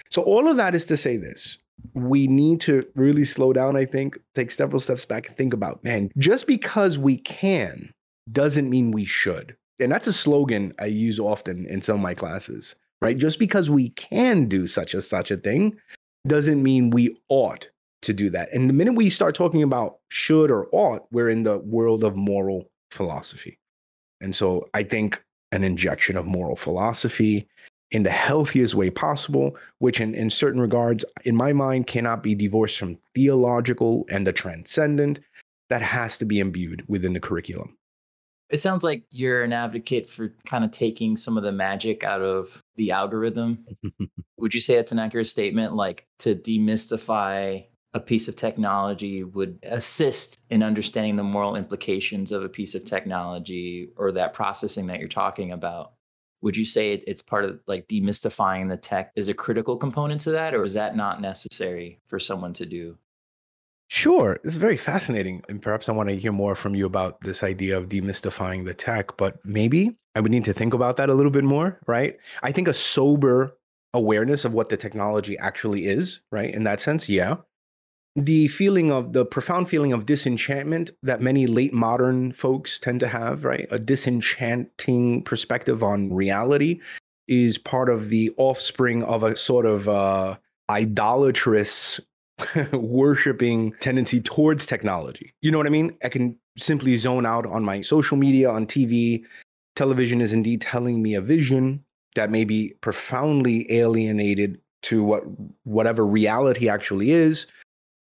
[0.10, 1.60] So, all of that is to say this.
[1.94, 5.84] We need to really slow down, I think, take several steps back and think about,
[5.84, 7.92] man, just because we can
[8.32, 12.14] doesn't mean we should and that's a slogan I use often in some of my
[12.14, 13.18] classes, right?
[13.18, 15.78] Just because we can do such a such a thing
[16.28, 17.70] doesn't mean we ought
[18.04, 18.54] to do that.
[18.54, 22.16] And the minute we start talking about should or ought, we're in the world of
[22.16, 23.60] moral philosophy.
[24.22, 27.48] And so I think an injection of moral philosophy
[27.92, 32.36] in the healthiest way possible, which in, in certain regards, in my mind, cannot be
[32.36, 35.20] divorced from theological and the transcendent,
[35.70, 37.78] that has to be imbued within the curriculum.
[38.50, 42.22] It sounds like you're an advocate for kind of taking some of the magic out
[42.22, 43.66] of the algorithm.
[44.38, 45.74] would you say it's an accurate statement?
[45.74, 52.44] Like to demystify a piece of technology would assist in understanding the moral implications of
[52.44, 55.94] a piece of technology or that processing that you're talking about.
[56.42, 60.32] Would you say it's part of like demystifying the tech is a critical component to
[60.32, 62.98] that, or is that not necessary for someone to do?
[63.88, 64.40] Sure.
[64.44, 65.44] It's very fascinating.
[65.50, 68.74] And perhaps I want to hear more from you about this idea of demystifying the
[68.74, 72.18] tech, but maybe I would need to think about that a little bit more, right?
[72.42, 73.58] I think a sober
[73.94, 76.54] awareness of what the technology actually is, right?
[76.54, 77.36] In that sense, yeah.
[78.16, 83.08] The feeling of the profound feeling of disenchantment that many late modern folks tend to
[83.08, 83.68] have, right?
[83.72, 86.82] A disenchanting perspective on reality
[87.30, 90.36] is part of the offspring of a sort of uh,
[90.70, 92.02] idolatrous
[92.74, 95.34] worshiping tendency towards technology.
[95.42, 95.98] You know what I mean?
[96.04, 99.24] I can simply zone out on my social media, on TV.
[99.78, 105.24] Television is indeed telling me a vision that may be profoundly alienated to what
[105.64, 107.48] whatever reality actually is.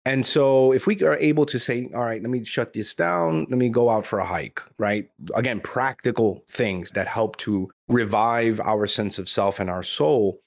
[0.06, 3.40] And so if we are able to say, all right, let me shut this down,
[3.50, 5.10] let me go out for a hike, right?
[5.34, 10.40] Again, practical things that help to revive our sense of self and our soul.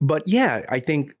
[0.00, 1.14] But yeah, I think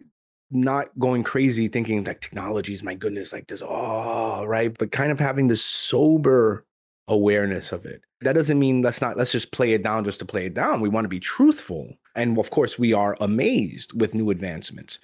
[0.50, 4.76] not going crazy thinking that technology is my goodness, like this, oh, right.
[4.78, 6.64] But kind of having this sober
[7.06, 8.00] awareness of it.
[8.22, 10.80] That doesn't mean let's not, let's just play it down just to play it down.
[10.80, 11.92] We want to be truthful.
[12.14, 14.98] And of course, we are amazed with new advancements.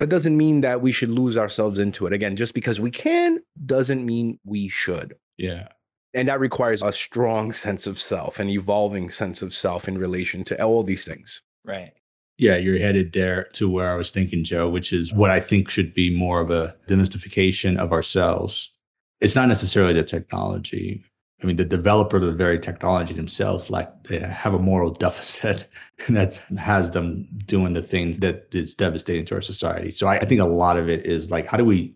[0.00, 2.12] That doesn't mean that we should lose ourselves into it.
[2.12, 5.14] Again, just because we can doesn't mean we should.
[5.36, 5.68] Yeah.
[6.12, 10.44] And that requires a strong sense of self, an evolving sense of self in relation
[10.44, 11.42] to all these things.
[11.64, 11.92] Right.
[12.38, 15.68] Yeah, you're headed there to where I was thinking, Joe, which is what I think
[15.68, 18.72] should be more of a demystification of ourselves.
[19.20, 21.04] It's not necessarily the technology.
[21.44, 25.68] I mean, the developer of the very technology themselves, like they have a moral deficit
[26.08, 29.90] that has them doing the things that is devastating to our society.
[29.90, 31.94] So I, I think a lot of it is like, how do we,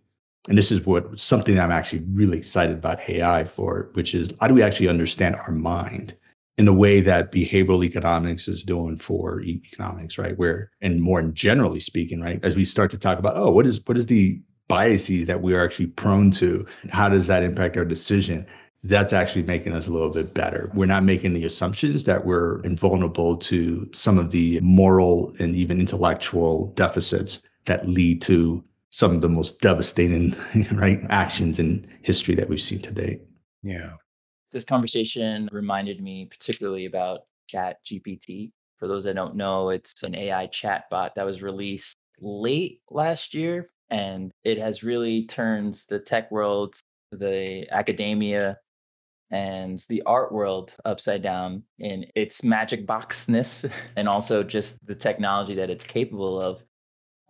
[0.49, 4.49] and this is what something I'm actually really excited about AI for, which is how
[4.49, 6.15] do we actually understand our mind?
[6.57, 10.37] in the way that behavioral economics is doing for economics, right?
[10.37, 13.81] Where, and more generally speaking, right, as we start to talk about, oh, what is
[13.87, 16.67] what is the biases that we are actually prone to?
[16.91, 18.45] How does that impact our decision?
[18.85, 20.71] That's actually making us a little bit better.
[20.73, 25.81] We're not making the assumptions that we're invulnerable to some of the moral and even
[25.81, 30.35] intellectual deficits that lead to some of the most devastating
[30.73, 33.21] right actions in history that we've seen to date.
[33.63, 33.93] Yeah.
[34.53, 38.53] This conversation reminded me particularly about Chat GPT.
[38.79, 43.71] For those that don't know, it's an AI chatbot that was released late last year,
[43.91, 46.77] and it has really turned the tech world,
[47.11, 48.57] the academia,
[49.31, 55.55] and the art world upside down in its magic boxness and also just the technology
[55.55, 56.65] that it's capable of.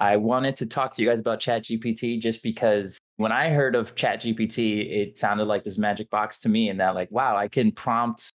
[0.00, 3.96] I wanted to talk to you guys about ChatGPT just because when I heard of
[3.96, 7.72] ChatGPT, it sounded like this magic box to me, and that, like, wow, I can
[7.72, 8.30] prompt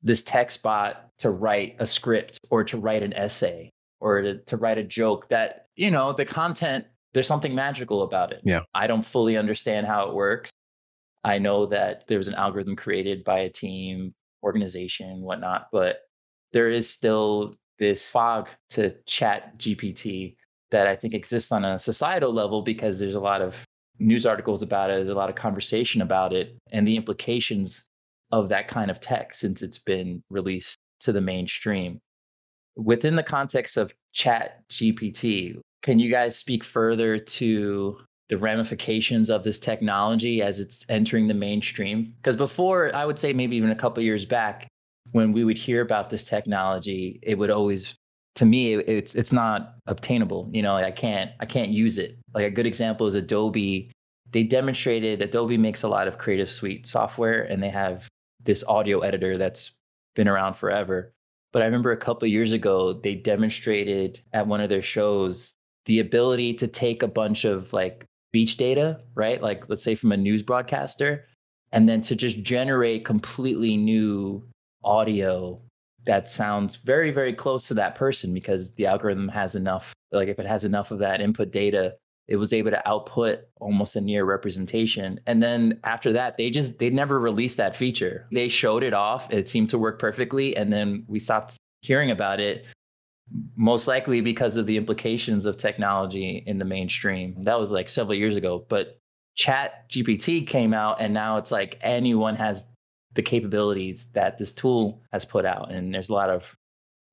[0.00, 4.56] this text bot to write a script or to write an essay or to, to
[4.56, 8.40] write a joke that, you know, the content, there's something magical about it.
[8.44, 8.60] Yeah.
[8.72, 10.52] I don't fully understand how it works.
[11.28, 15.98] I know that there was an algorithm created by a team, organization, whatnot, but
[16.54, 20.36] there is still this fog to chat GPT
[20.70, 23.62] that I think exists on a societal level because there's a lot of
[23.98, 27.90] news articles about it, there's a lot of conversation about it, and the implications
[28.32, 31.98] of that kind of tech since it's been released to the mainstream.
[32.74, 37.98] Within the context of Chat GPT, can you guys speak further to
[38.28, 42.14] the ramifications of this technology as it's entering the mainstream?
[42.16, 44.68] Because before, I would say maybe even a couple years back,
[45.12, 47.94] when we would hear about this technology, it would always,
[48.34, 50.50] to me, it's it's not obtainable.
[50.52, 52.18] You know, I can't I can't use it.
[52.34, 53.90] Like a good example is Adobe.
[54.30, 58.08] They demonstrated Adobe makes a lot of Creative Suite software, and they have
[58.44, 59.74] this audio editor that's
[60.14, 61.12] been around forever.
[61.52, 65.54] But I remember a couple years ago, they demonstrated at one of their shows
[65.86, 69.42] the ability to take a bunch of like speech data, right?
[69.42, 71.26] Like let's say from a news broadcaster,
[71.72, 74.46] and then to just generate completely new
[74.84, 75.60] audio
[76.04, 80.38] that sounds very, very close to that person because the algorithm has enough, like if
[80.38, 81.94] it has enough of that input data,
[82.28, 85.20] it was able to output almost a near representation.
[85.26, 88.26] And then after that, they just they never released that feature.
[88.32, 89.32] They showed it off.
[89.32, 90.56] It seemed to work perfectly.
[90.56, 92.64] And then we stopped hearing about it
[93.56, 97.42] most likely because of the implications of technology in the mainstream.
[97.42, 98.98] That was like several years ago, but
[99.36, 102.68] Chat GPT came out and now it's like anyone has
[103.14, 106.56] the capabilities that this tool has put out and there's a lot of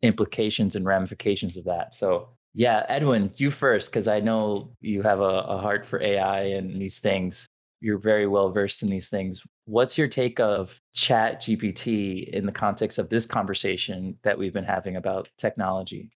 [0.02, 1.94] implications and ramifications of that.
[1.94, 6.42] So, yeah, Edwine, you first cuz I know you have a, a heart for AI
[6.42, 7.48] and these things.
[7.82, 9.44] You're very well versed in these things.
[9.66, 14.64] What's your take of Chat GPT in the context of this conversation that we've been
[14.64, 16.12] having about technology?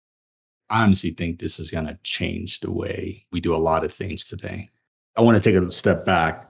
[0.69, 3.91] I honestly think this is going to change the way we do a lot of
[3.91, 4.69] things today.
[5.17, 6.47] I want to take a step back.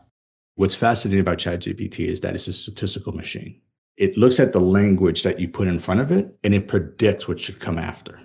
[0.56, 3.62] What's fascinating about ChatGPT is that it's a statistical machine.
[3.96, 7.30] It looks at the language that you put in front of it and it predicts
[7.30, 8.20] what should come after.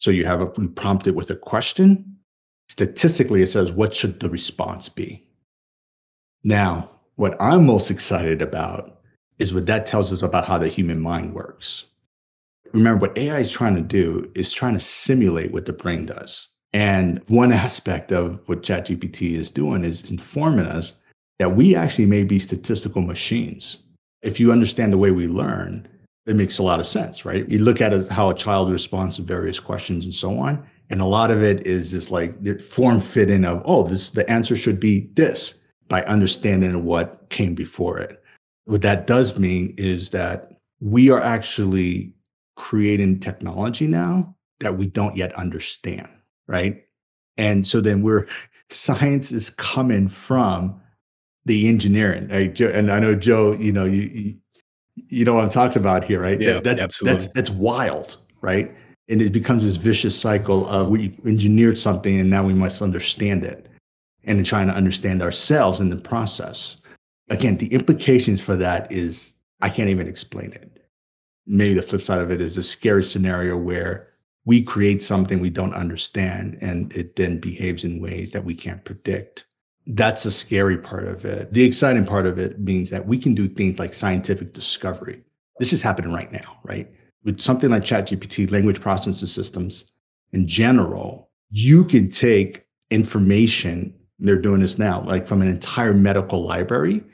[0.00, 2.18] So you have a prompt it with a question.
[2.68, 5.26] Statistically, it says, what should the response be?
[6.44, 9.00] Now, what I'm most excited about
[9.40, 11.86] is what that tells us about how the human mind works.
[12.72, 16.46] Remember, what AI is trying to do is trying to simulate what the brain does.
[16.72, 20.94] And one aspect of what ChatGPT is doing is informing us
[21.40, 23.78] that we actually may be statistical machines.
[24.22, 25.88] If you understand the way we learn,
[26.26, 27.48] it makes a lot of sense, right?
[27.48, 30.64] You look at how a child responds to various questions and so on.
[30.88, 34.30] And a lot of it is just like form fit in of, oh, this the
[34.30, 35.58] answer should be this
[35.88, 38.22] by understanding what came before it.
[38.64, 42.14] What that does mean is that we are actually
[42.56, 46.08] creating technology now that we don't yet understand,
[46.46, 46.84] right?
[47.36, 48.26] And so then we're
[48.70, 50.80] science is coming from
[51.46, 52.28] the engineering.
[52.28, 52.60] Right?
[52.60, 54.36] And I know Joe, you know, you,
[55.08, 56.38] you know what I'm talking about here, right?
[56.38, 57.14] Yeah, that, that, absolutely.
[57.14, 58.74] That's that's wild, right?
[59.08, 63.44] And it becomes this vicious cycle of we engineered something and now we must understand
[63.44, 63.68] it
[64.24, 66.76] and trying to understand ourselves in the process.
[67.30, 70.86] Again, the implications for that is I can't even explain it.
[71.46, 74.08] Maybe the flip side of it is the scary scenario where
[74.44, 78.84] we create something we don't understand and it then behaves in ways that we can't
[78.84, 79.46] predict.
[79.86, 81.52] That's the scary part of it.
[81.52, 85.22] The exciting part of it means that we can do things like scientific discovery.
[85.58, 86.90] This is happening right now, right?
[87.24, 89.90] With something like ChatGPT, language processing systems
[90.32, 96.42] in general, you can take information they're doing this now, like from an entire medical
[96.42, 97.04] library.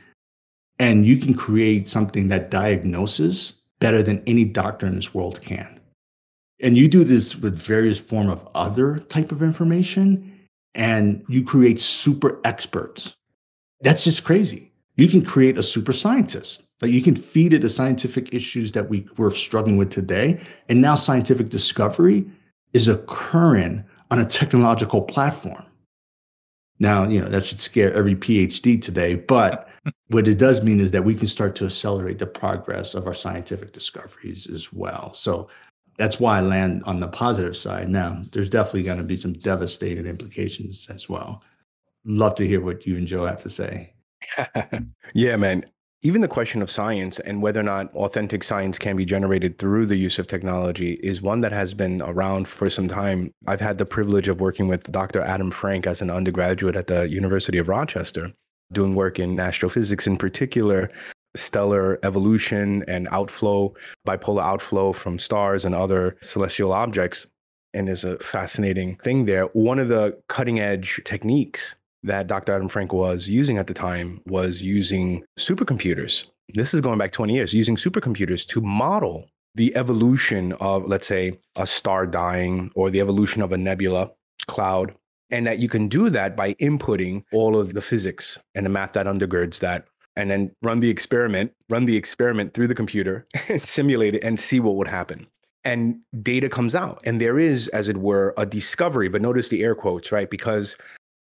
[0.79, 5.81] And you can create something that diagnoses better than any doctor in this world can.
[6.63, 10.31] And you do this with various form of other type of information
[10.75, 13.17] and you create super experts.
[13.81, 14.73] That's just crazy.
[14.97, 16.67] You can create a super scientist.
[16.81, 20.41] Like you can feed it the scientific issues that we, we're struggling with today.
[20.69, 22.27] And now scientific discovery
[22.73, 25.65] is occurring on a technological platform.
[26.85, 29.71] Now, you know, that should scare every PhD today, but
[30.09, 33.15] what it does mean is that we can start to accelerate the progress of our
[33.15, 35.15] scientific discoveries as well.
[35.15, 35.49] So
[35.97, 37.89] that's why I land on the positive side.
[37.89, 41.43] Now, there's definitely going to be some devastating implications as well.
[42.05, 43.95] Love to hear what you and Joe have to say.
[45.15, 45.65] yeah, man.
[46.07, 49.87] Even the question of science and whether or not authentic science can be generated through
[49.87, 53.33] the use of technology is one that has been around for some time.
[53.47, 55.23] I've had the privilege of working with Dr.
[55.23, 58.35] Adam Frank as an undergraduate at the University of Rochester,
[58.71, 60.91] doing work in astrophysics in particular,
[61.35, 63.73] stellar evolution and outflow,
[64.07, 67.27] bipolar outflow from stars and other celestial objects.
[67.73, 69.45] And there's a fascinating thing there.
[69.55, 72.53] One of the cutting edge techniques that Dr.
[72.53, 76.25] Adam Frank was using at the time was using supercomputers.
[76.53, 81.39] This is going back 20 years, using supercomputers to model the evolution of, let's say,
[81.57, 84.11] a star dying or the evolution of a nebula
[84.47, 84.95] cloud.
[85.31, 88.93] And that you can do that by inputting all of the physics and the math
[88.93, 89.87] that undergirds that
[90.17, 93.27] and then run the experiment, run the experiment through the computer,
[93.65, 95.27] simulate it, and see what would happen.
[95.65, 97.01] And data comes out.
[97.05, 100.29] And there is, as it were, a discovery, but notice the air quotes, right?
[100.29, 100.77] Because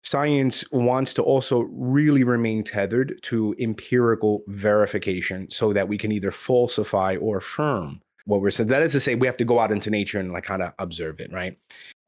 [0.03, 6.31] science wants to also really remain tethered to empirical verification so that we can either
[6.31, 8.69] falsify or affirm what we're saying.
[8.69, 10.73] That is to say, we have to go out into nature and like kind of
[10.79, 11.57] observe it, right?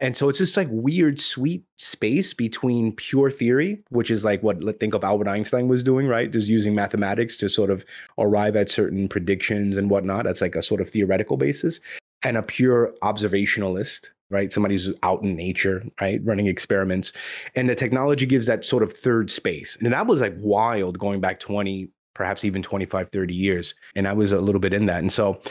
[0.02, 4.80] And so it's this like weird, sweet space between pure theory, which is like what
[4.80, 6.32] think of Albert Einstein was doing, right?
[6.32, 7.84] Just using mathematics to sort of
[8.18, 10.26] arrive at certain predictions and whatnot.
[10.26, 11.80] That's like a sort of theoretical basis,
[12.24, 14.52] and a pure observationalist, right?
[14.52, 16.20] Somebody who's out in nature, right?
[16.24, 17.14] Running experiments.
[17.56, 19.78] And the technology gives that sort of third space.
[19.82, 23.76] And that was like wild going back 20, perhaps even 25, 30 years.
[23.96, 25.00] And I was a little bit in that.
[25.00, 25.42] And so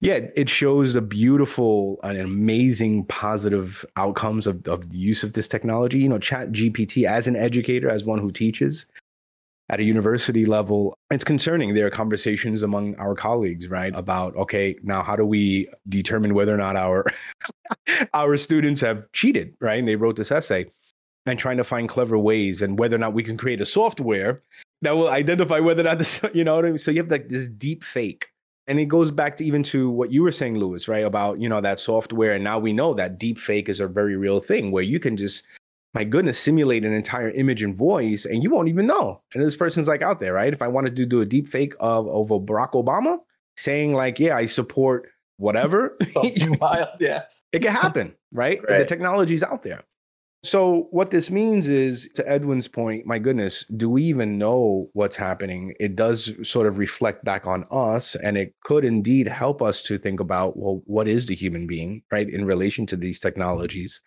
[0.00, 5.48] yeah, it shows a beautiful and amazing positive outcomes of, of the use of this
[5.48, 5.98] technology.
[5.98, 8.86] You know, Chat GPT as an educator, as one who teaches
[9.68, 11.74] at a university level, it's concerning.
[11.74, 16.54] There are conversations among our colleagues, right, about okay, now how do we determine whether
[16.54, 17.04] or not our
[18.14, 19.78] our students have cheated, right?
[19.78, 20.66] And they wrote this essay
[21.26, 24.42] and trying to find clever ways and whether or not we can create a software
[24.82, 26.78] that will identify whether or not this, you know what I mean?
[26.78, 28.28] So you have like this deep fake
[28.66, 31.48] and it goes back to even to what you were saying Louis right about you
[31.48, 34.72] know that software and now we know that deep fake is a very real thing
[34.72, 35.44] where you can just
[35.96, 39.56] my goodness simulate an entire image and voice and you won't even know and this
[39.56, 42.28] person's like out there right if i wanted to do a deep fake of, of
[42.42, 43.16] barack obama
[43.56, 45.96] saying like yeah i support whatever
[46.60, 48.78] wild yes it can happen right, right.
[48.78, 49.82] the technology's out there
[50.44, 55.16] so, what this means is, to Edwine's point, my goodness, do we even know what's
[55.16, 55.74] happening?
[55.80, 59.98] It does sort of reflect back on us, and it could indeed help us to
[59.98, 64.00] think about, well, what is the human being, right, in relation to these technologies?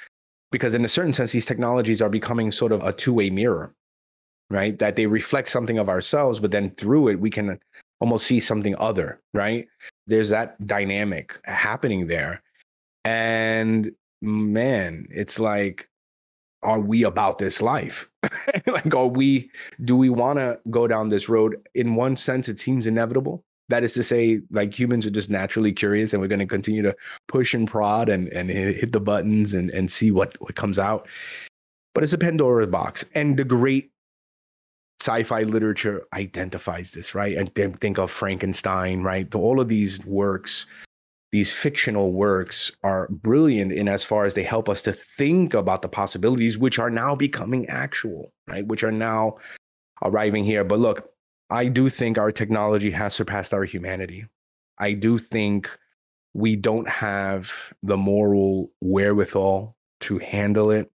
[0.52, 3.74] Because, in a certain sense, these technologies are becoming sort of a two way mirror,
[4.50, 4.78] right?
[4.80, 7.60] That they reflect something of ourselves, but then through it, we can
[8.00, 9.68] almost see something other, right?
[10.08, 12.42] There's that dynamic happening there.
[13.06, 13.92] And
[14.22, 15.90] man, it's like,
[16.62, 18.10] are we about this life?
[18.68, 19.50] like, are we,
[19.84, 21.56] do we want to go down this road?
[21.74, 23.44] In one sense, it seems inevitable.
[23.70, 26.82] That is to say, like humans are just naturally curious and we're going to continue
[26.82, 26.96] to
[27.28, 31.08] push and prod and, and hit the buttons and, and see what, what comes out.
[31.94, 33.06] But it's a Pandora's box.
[33.16, 33.92] And the great
[35.02, 37.38] sci-fi literature identifies this, right?
[37.38, 39.34] And think of Frankenstein, right?
[39.34, 40.66] All of these works
[41.32, 45.82] these fictional works are brilliant in as far as they help us to think about
[45.82, 49.38] the possibilities which are now becoming actual right which are now
[50.04, 51.12] arriving here but look
[51.50, 54.26] i do think our technology has surpassed our humanity
[54.78, 55.70] i do think
[56.34, 57.52] we don't have
[57.84, 60.92] the moral wherewithal to handle it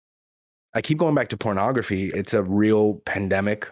[0.74, 3.70] i keep going back to pornography it's a real pandemic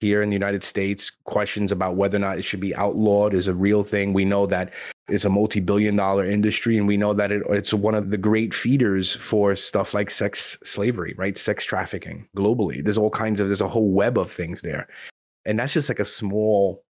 [0.00, 1.10] here in the United States.
[1.24, 4.12] Questions about whether or not it should be outlawed is a real thing.
[4.12, 4.72] We know that
[5.08, 8.18] it's a multi billion dollar industry, and we know that it, it's one of the
[8.18, 11.36] great feeders for stuff like sex slavery, right?
[11.36, 12.82] Sex trafficking globally.
[12.82, 14.86] There's all kinds of, there's a whole web of things there.
[15.48, 16.84] And that's just like a small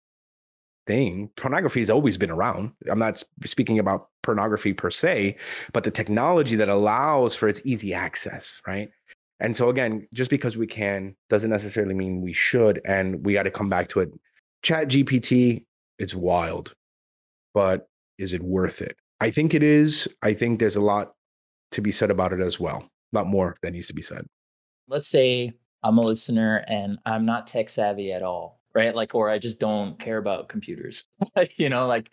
[0.87, 1.29] thing.
[1.37, 2.71] Pornography has always been around.
[2.89, 5.37] I'm not speaking about pornography per se,
[5.73, 8.91] but the technology that allows for its easy access, right?
[9.41, 12.81] And so again, just because we can doesn't necessarily mean we should.
[12.85, 14.13] And we got to come back to it.
[14.63, 15.65] Chat GPT,
[15.99, 16.75] it's wild,
[17.55, 17.89] but
[18.19, 18.97] is it worth it?
[19.21, 20.09] I think it is.
[20.23, 21.15] I think there's a lot
[21.73, 22.89] to be said about it as well.
[23.13, 24.27] A lot more that needs to be said.
[24.87, 28.95] Let's say I'm a listener and I'm not tech savvy at all, right?
[28.95, 31.07] Like, or I just don't care about computers,
[31.57, 32.11] you know, like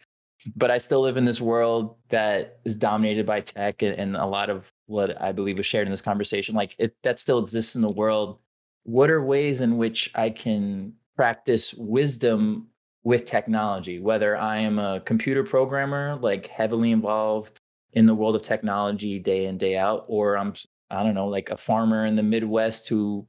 [0.56, 4.26] but I still live in this world that is dominated by tech and, and, a
[4.26, 7.76] lot of what I believe was shared in this conversation, like it that still exists
[7.76, 8.40] in the world.
[8.84, 12.68] What are ways in which I can practice wisdom
[13.04, 17.60] with technology, whether I am a computer programmer, like heavily involved
[17.94, 20.54] in the world of technology day in, day out, or I'm,
[20.90, 23.28] I don't know, like a farmer in the Midwest who,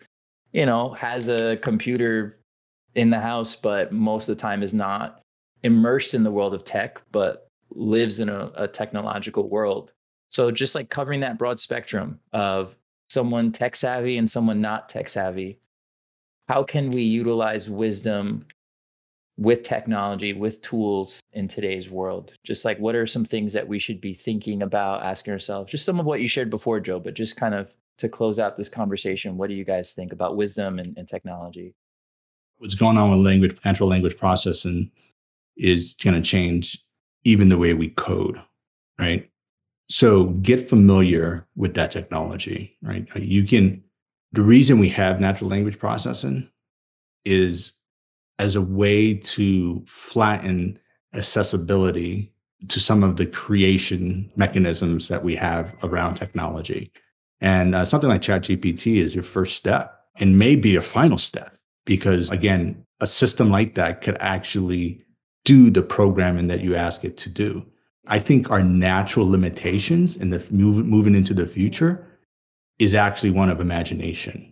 [0.53, 2.39] you know, has a computer
[2.95, 5.23] in the house, but most of the time is not
[5.63, 9.93] immersed in the world of tech, but lives in a, a technological world.
[10.31, 12.77] So just like covering that broad spectrum of
[13.09, 15.59] someone tech savvy and someone not tech savvy,
[16.49, 18.45] how can we utilize wisdom
[19.39, 22.33] with technology, with tools in today's world?
[22.45, 25.71] Just like what are some things that we should be thinking about, asking ourselves?
[25.71, 27.73] Just some of what you shared before, Joe, but just kind of
[28.03, 31.75] to close out this conversation, what do you guys think about wisdom and, and technology?
[32.59, 34.91] What's going on with language, natural language processing
[35.57, 36.85] is going to change
[37.25, 38.41] even the way we code,
[38.99, 39.31] right?
[39.89, 43.09] So get familiar with that technology, right?
[43.15, 43.83] Uh, you can,
[44.33, 46.49] the reason we have natural language processing
[47.25, 47.73] is
[48.39, 50.79] as a way to flatten
[51.15, 52.33] accessibility
[52.69, 56.93] to some of the creation mechanisms that we have around technology.
[57.43, 61.55] And uh, something like ChatGPT is your first step and may be a final step
[61.84, 65.05] because, again, a system like that could actually
[65.45, 67.66] do the programming that you ask it to do.
[68.07, 72.07] I think our natural limitations in the move, moving into the future
[72.78, 74.49] is actually one of imagination.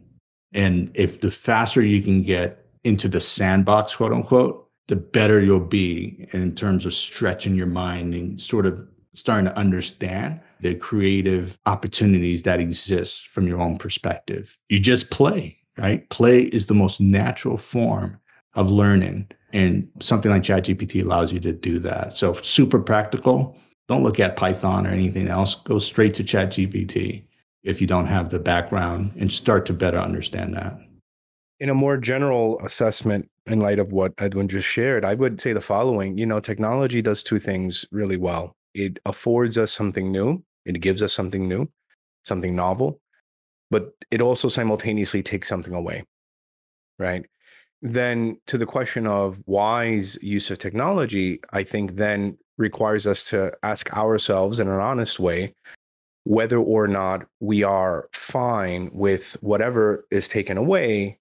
[0.53, 5.61] And if the faster you can get into the sandbox, quote unquote, the better you'll
[5.61, 8.85] be in terms of stretching your mind and sort of
[9.15, 14.59] starting to understand the creative opportunities that exist from your own perspective.
[14.69, 16.09] You just play, right?
[16.11, 18.19] Play is the most natural form
[18.55, 19.29] of learning.
[19.53, 22.17] And something like ChatGPT allows you to do that.
[22.17, 23.57] So super practical.
[23.89, 25.57] Don't look at Python or anything else.
[25.57, 27.25] Go straight to ChatGPT
[27.63, 30.79] if you don't have the background and start to better understand that.
[31.59, 35.53] In a more general assessment, in light of what Edwine just shared, I would say
[35.53, 40.43] the following you know, technology does two things really well it affords us something new,
[40.65, 41.69] it gives us something new,
[42.25, 43.01] something novel,
[43.71, 46.05] but it also simultaneously takes something away,
[46.99, 47.25] right?
[47.83, 53.53] then to the question of wise use of technology, I think then requires us to
[53.63, 55.55] ask ourselves in an honest way
[56.25, 61.19] whether or not we are fine with whatever is taken away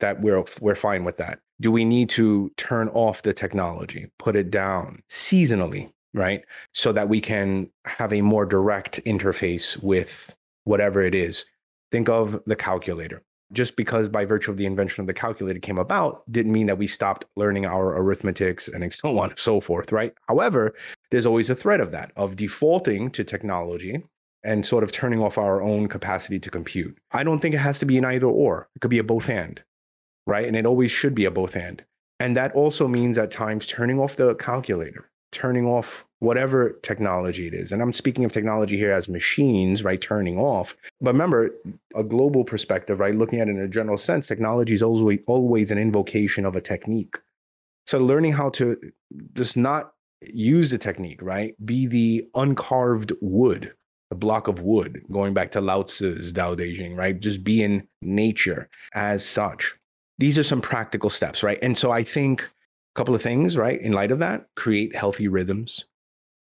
[0.00, 4.34] that we're we're fine with that do we need to turn off the technology put
[4.34, 10.34] it down seasonally right so that we can have a more direct interface with
[10.64, 11.44] whatever it is
[11.90, 15.78] think of the calculator just because by virtue of the invention of the calculator came
[15.78, 19.92] about didn't mean that we stopped learning our arithmetics and so on and so forth,
[19.92, 20.14] right?
[20.28, 20.74] However,
[21.10, 24.02] there's always a threat of that, of defaulting to technology
[24.44, 26.98] and sort of turning off our own capacity to compute.
[27.12, 28.68] I don't think it has to be an either or.
[28.74, 29.62] It could be a both and,
[30.26, 30.46] right?
[30.46, 31.84] And it always should be a both and.
[32.18, 37.54] And that also means at times turning off the calculator, turning off whatever technology it
[37.54, 37.72] is.
[37.72, 40.00] And I'm speaking of technology here as machines, right?
[40.00, 40.76] Turning off.
[41.00, 41.50] But remember,
[41.96, 43.14] a global perspective, right?
[43.14, 46.60] Looking at it in a general sense, technology is always, always an invocation of a
[46.60, 47.16] technique.
[47.86, 48.78] So learning how to
[49.32, 49.94] just not
[50.32, 51.56] use the technique, right?
[51.66, 53.74] Be the uncarved wood,
[54.12, 57.18] a block of wood, going back to Lao Tzu's Tao Te Ching, right?
[57.18, 59.74] Just be in nature as such.
[60.18, 61.58] These are some practical steps, right?
[61.62, 62.48] And so I think
[62.94, 63.80] couple of things, right?
[63.80, 65.84] In light of that, create healthy rhythms,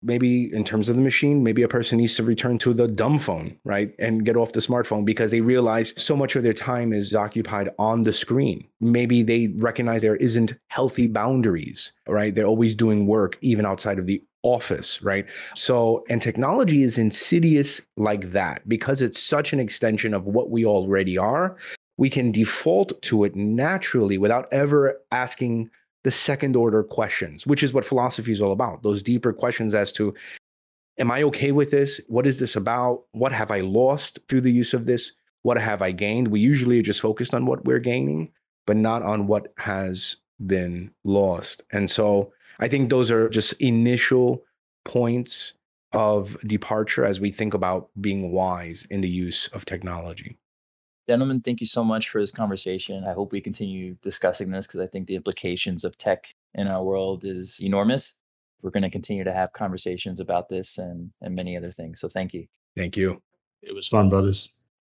[0.02, 3.20] maybe in terms of the machine, maybe a person needs to return to the dumb
[3.20, 3.94] phone, right?
[4.00, 7.70] And get off the smartphone because they realize so much of their time is occupied
[7.78, 8.68] on the screen.
[8.80, 12.34] Maybe they recognize there isn't healthy boundaries, right?
[12.34, 15.28] They're always doing work even outside of the office, right?
[15.56, 20.66] So, and technology is insidious like that because it's such an extension of what we
[20.66, 21.58] already are.
[21.98, 25.70] We can default to it naturally without ever asking
[26.04, 28.84] the second order questions, which is what philosophy is all about.
[28.84, 30.14] Those deeper questions as to,
[30.98, 32.02] am I okay with this?
[32.08, 33.04] What is this about?
[33.12, 35.12] What have I lost through the use of this?
[35.44, 36.30] What have I gained?
[36.30, 38.32] We usually are just focused on what we're gaining,
[38.66, 41.64] but not on what has been lost.
[41.72, 44.44] And so I think those are just initial
[44.86, 45.54] points
[45.94, 50.38] of departure as we think about being wise in the use of technology.
[51.12, 53.04] Gentlemen, thank you so much for this conversation.
[53.04, 56.82] I hope we continue discussing this because I think the implications of tech in our
[56.82, 58.22] world is enormous.
[58.62, 62.00] We're going to continue to have conversations about this and, and many other things.
[62.00, 62.48] So thank you.
[62.78, 63.22] Thank you.
[63.62, 64.54] It was fun, brothers.